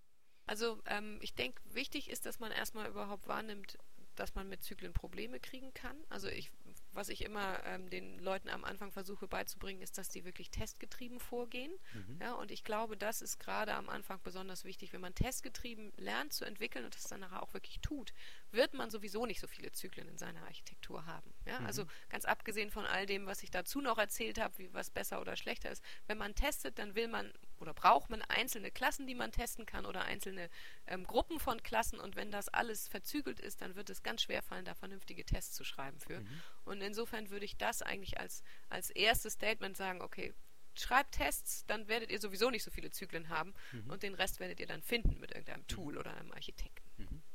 Also 0.46 0.80
ähm, 0.86 1.18
ich 1.20 1.34
denke, 1.34 1.60
wichtig 1.72 2.10
ist, 2.10 2.26
dass 2.26 2.40
man 2.40 2.52
erstmal 2.52 2.88
überhaupt 2.88 3.28
wahrnimmt, 3.28 3.78
dass 4.16 4.34
man 4.34 4.48
mit 4.48 4.62
Zyklen 4.62 4.92
Probleme 4.92 5.40
kriegen 5.40 5.72
kann. 5.72 5.96
Also 6.08 6.28
ich, 6.28 6.50
was 6.92 7.08
ich 7.08 7.24
immer 7.24 7.64
ähm, 7.64 7.88
den 7.88 8.18
Leuten 8.18 8.48
am 8.48 8.64
Anfang 8.64 8.92
versuche 8.92 9.26
beizubringen, 9.26 9.80
ist, 9.80 9.96
dass 9.98 10.10
die 10.10 10.24
wirklich 10.24 10.50
testgetrieben 10.50 11.20
vorgehen. 11.20 11.72
Mhm. 11.94 12.18
Ja, 12.20 12.34
und 12.34 12.50
ich 12.50 12.64
glaube, 12.64 12.96
das 12.96 13.22
ist 13.22 13.38
gerade 13.38 13.74
am 13.74 13.88
Anfang 13.88 14.20
besonders 14.22 14.64
wichtig. 14.64 14.92
Wenn 14.92 15.00
man 15.00 15.14
testgetrieben 15.14 15.92
lernt 15.96 16.32
zu 16.32 16.44
entwickeln 16.44 16.84
und 16.84 16.94
das 16.94 17.04
dann 17.04 17.20
nachher 17.20 17.42
auch 17.42 17.54
wirklich 17.54 17.80
tut, 17.80 18.12
wird 18.52 18.74
man 18.74 18.90
sowieso 18.90 19.26
nicht 19.26 19.40
so 19.40 19.46
viele 19.46 19.72
Zyklen 19.72 20.08
in 20.08 20.18
seiner 20.18 20.42
Architektur 20.44 21.06
haben. 21.06 21.32
Ja, 21.46 21.60
Mhm. 21.60 21.66
also 21.66 21.86
ganz 22.08 22.24
abgesehen 22.24 22.70
von 22.70 22.84
all 22.86 23.06
dem, 23.06 23.26
was 23.26 23.42
ich 23.42 23.50
dazu 23.50 23.80
noch 23.80 23.98
erzählt 23.98 24.38
habe, 24.38 24.56
wie 24.58 24.72
was 24.72 24.90
besser 24.90 25.20
oder 25.20 25.36
schlechter 25.36 25.70
ist. 25.70 25.82
Wenn 26.06 26.18
man 26.18 26.34
testet, 26.34 26.78
dann 26.78 26.94
will 26.94 27.08
man 27.08 27.32
oder 27.58 27.74
braucht 27.74 28.10
man 28.10 28.22
einzelne 28.22 28.70
Klassen, 28.70 29.06
die 29.06 29.14
man 29.14 29.32
testen 29.32 29.66
kann 29.66 29.86
oder 29.86 30.04
einzelne 30.04 30.50
ähm, 30.86 31.04
Gruppen 31.06 31.38
von 31.40 31.62
Klassen. 31.62 31.98
Und 31.98 32.16
wenn 32.16 32.30
das 32.30 32.48
alles 32.48 32.88
verzügelt 32.88 33.40
ist, 33.40 33.60
dann 33.60 33.74
wird 33.76 33.88
es 33.90 34.02
ganz 34.02 34.22
schwer 34.22 34.42
fallen, 34.42 34.64
da 34.64 34.74
vernünftige 34.74 35.24
Tests 35.24 35.54
zu 35.54 35.64
schreiben 35.64 35.98
für. 36.00 36.20
Mhm. 36.20 36.42
Und 36.64 36.80
insofern 36.82 37.30
würde 37.30 37.44
ich 37.44 37.56
das 37.56 37.82
eigentlich 37.82 38.18
als, 38.18 38.42
als 38.68 38.90
erstes 38.90 39.34
Statement 39.34 39.76
sagen, 39.76 40.02
okay, 40.02 40.34
schreibt 40.74 41.12
Tests, 41.16 41.66
dann 41.66 41.86
werdet 41.86 42.10
ihr 42.10 42.18
sowieso 42.18 42.48
nicht 42.50 42.62
so 42.64 42.70
viele 42.70 42.90
Zyklen 42.90 43.28
haben 43.28 43.52
Mhm. 43.72 43.90
und 43.90 44.02
den 44.02 44.14
Rest 44.14 44.40
werdet 44.40 44.58
ihr 44.58 44.66
dann 44.66 44.82
finden 44.82 45.20
mit 45.20 45.30
irgendeinem 45.32 45.66
Tool 45.66 45.98
oder 45.98 46.14
einem 46.16 46.32
Architekten. 46.32 46.81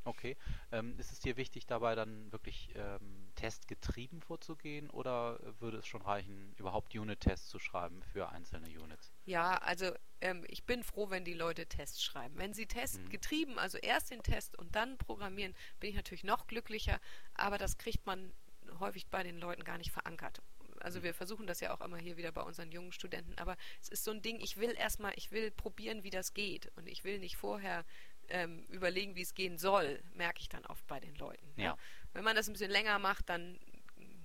Mhm. 0.08 0.10
Okay. 0.10 0.38
Ähm, 0.72 0.98
ist 1.00 1.12
es 1.12 1.20
dir 1.20 1.38
wichtig, 1.38 1.66
dabei 1.66 1.96
dann 1.96 2.32
wirklich 2.32 2.70
ähm, 2.76 3.32
testgetrieben 3.36 4.22
vorzugehen 4.22 4.90
oder 4.90 5.40
würde 5.60 5.78
es 5.78 5.88
schon 5.88 6.02
reichen, 6.02 6.54
überhaupt 6.58 6.96
Unit-Tests 6.96 7.48
zu 7.50 7.60
schreiben 7.60 8.02
für 8.04 8.30
einzelne 8.30 8.68
Units? 8.68 9.12
Ja, 9.26 9.58
also 9.58 9.92
ähm, 10.22 10.46
ich 10.48 10.64
bin 10.66 10.84
froh, 10.84 11.10
wenn 11.10 11.26
die 11.26 11.34
Leute 11.34 11.68
Tests 11.68 12.02
schreiben. 12.04 12.38
Wenn 12.38 12.54
sie 12.54 12.66
Test 12.68 13.02
Mhm. 13.02 13.10
getrieben, 13.10 13.60
also 13.60 13.78
erst 13.78 14.12
den 14.12 14.24
Test 14.24 14.58
und 14.58 14.76
dann 14.76 14.98
programmieren, 14.98 15.54
bin 15.80 15.90
ich 15.90 15.96
natürlich 15.96 16.24
noch 16.24 16.48
glücklicher, 16.48 17.00
aber 17.34 17.58
das 17.58 17.78
kriegt 17.78 18.06
man 18.06 18.34
häufig 18.80 19.08
bei 19.08 19.24
den 19.24 19.38
Leuten 19.38 19.64
gar 19.64 19.78
nicht 19.78 19.92
verankert. 19.92 20.42
Also 20.80 21.00
Mhm. 21.00 21.04
wir 21.04 21.14
versuchen 21.14 21.48
das 21.48 21.60
ja 21.60 21.74
auch 21.74 21.82
immer 21.82 21.98
hier 21.98 22.18
wieder 22.18 22.32
bei 22.32 22.42
unseren 22.42 22.72
jungen 22.72 22.92
Studenten, 22.92 23.34
aber 23.38 23.58
es 23.82 23.90
ist 23.90 24.04
so 24.04 24.12
ein 24.12 24.22
Ding, 24.22 24.40
ich 24.40 24.58
will 24.58 24.74
erstmal, 24.78 25.14
ich 25.16 25.32
will 25.32 25.52
probieren, 25.52 26.04
wie 26.04 26.10
das 26.10 26.34
geht 26.34 26.72
und 26.78 26.88
ich 26.88 27.04
will 27.04 27.20
nicht 27.20 27.36
vorher 27.38 27.84
ähm, 28.30 28.66
überlegen, 28.70 29.16
wie 29.16 29.22
es 29.22 29.34
gehen 29.34 29.58
soll, 29.58 30.02
merke 30.14 30.40
ich 30.42 30.50
dann 30.50 30.66
oft 30.66 30.86
bei 30.88 31.00
den 31.00 31.16
Leuten. 31.16 31.48
Ja. 31.56 31.78
Wenn 32.14 32.24
man 32.24 32.36
das 32.36 32.48
ein 32.48 32.54
bisschen 32.54 32.72
länger 32.72 33.00
macht, 33.00 33.30
dann 33.30 33.60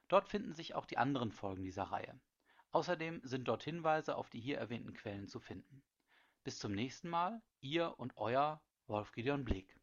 Dort 0.09 0.29
finden 0.29 0.53
sich 0.53 0.75
auch 0.75 0.87
die 0.87 0.99
anderen 0.99 1.31
Folgen 1.33 1.65
dieser 1.65 1.85
Reihe. 1.85 2.21
Außerdem 2.73 3.21
sind 3.23 3.47
dort 3.49 3.63
Hinweise 3.63 4.17
auf 4.17 4.29
die 4.31 4.41
hier 4.41 4.59
erwähnten 4.59 4.93
Quellen 4.95 5.29
zu 5.29 5.39
finden. 5.41 5.83
Bis 6.45 6.59
zum 6.59 6.73
nächsten 6.73 7.09
Mal, 7.09 7.41
Ihr 7.61 7.99
und 7.99 8.17
Euer 8.17 8.61
Wolf 8.87 9.13
Gideon 9.13 9.45
Bleek. 9.45 9.79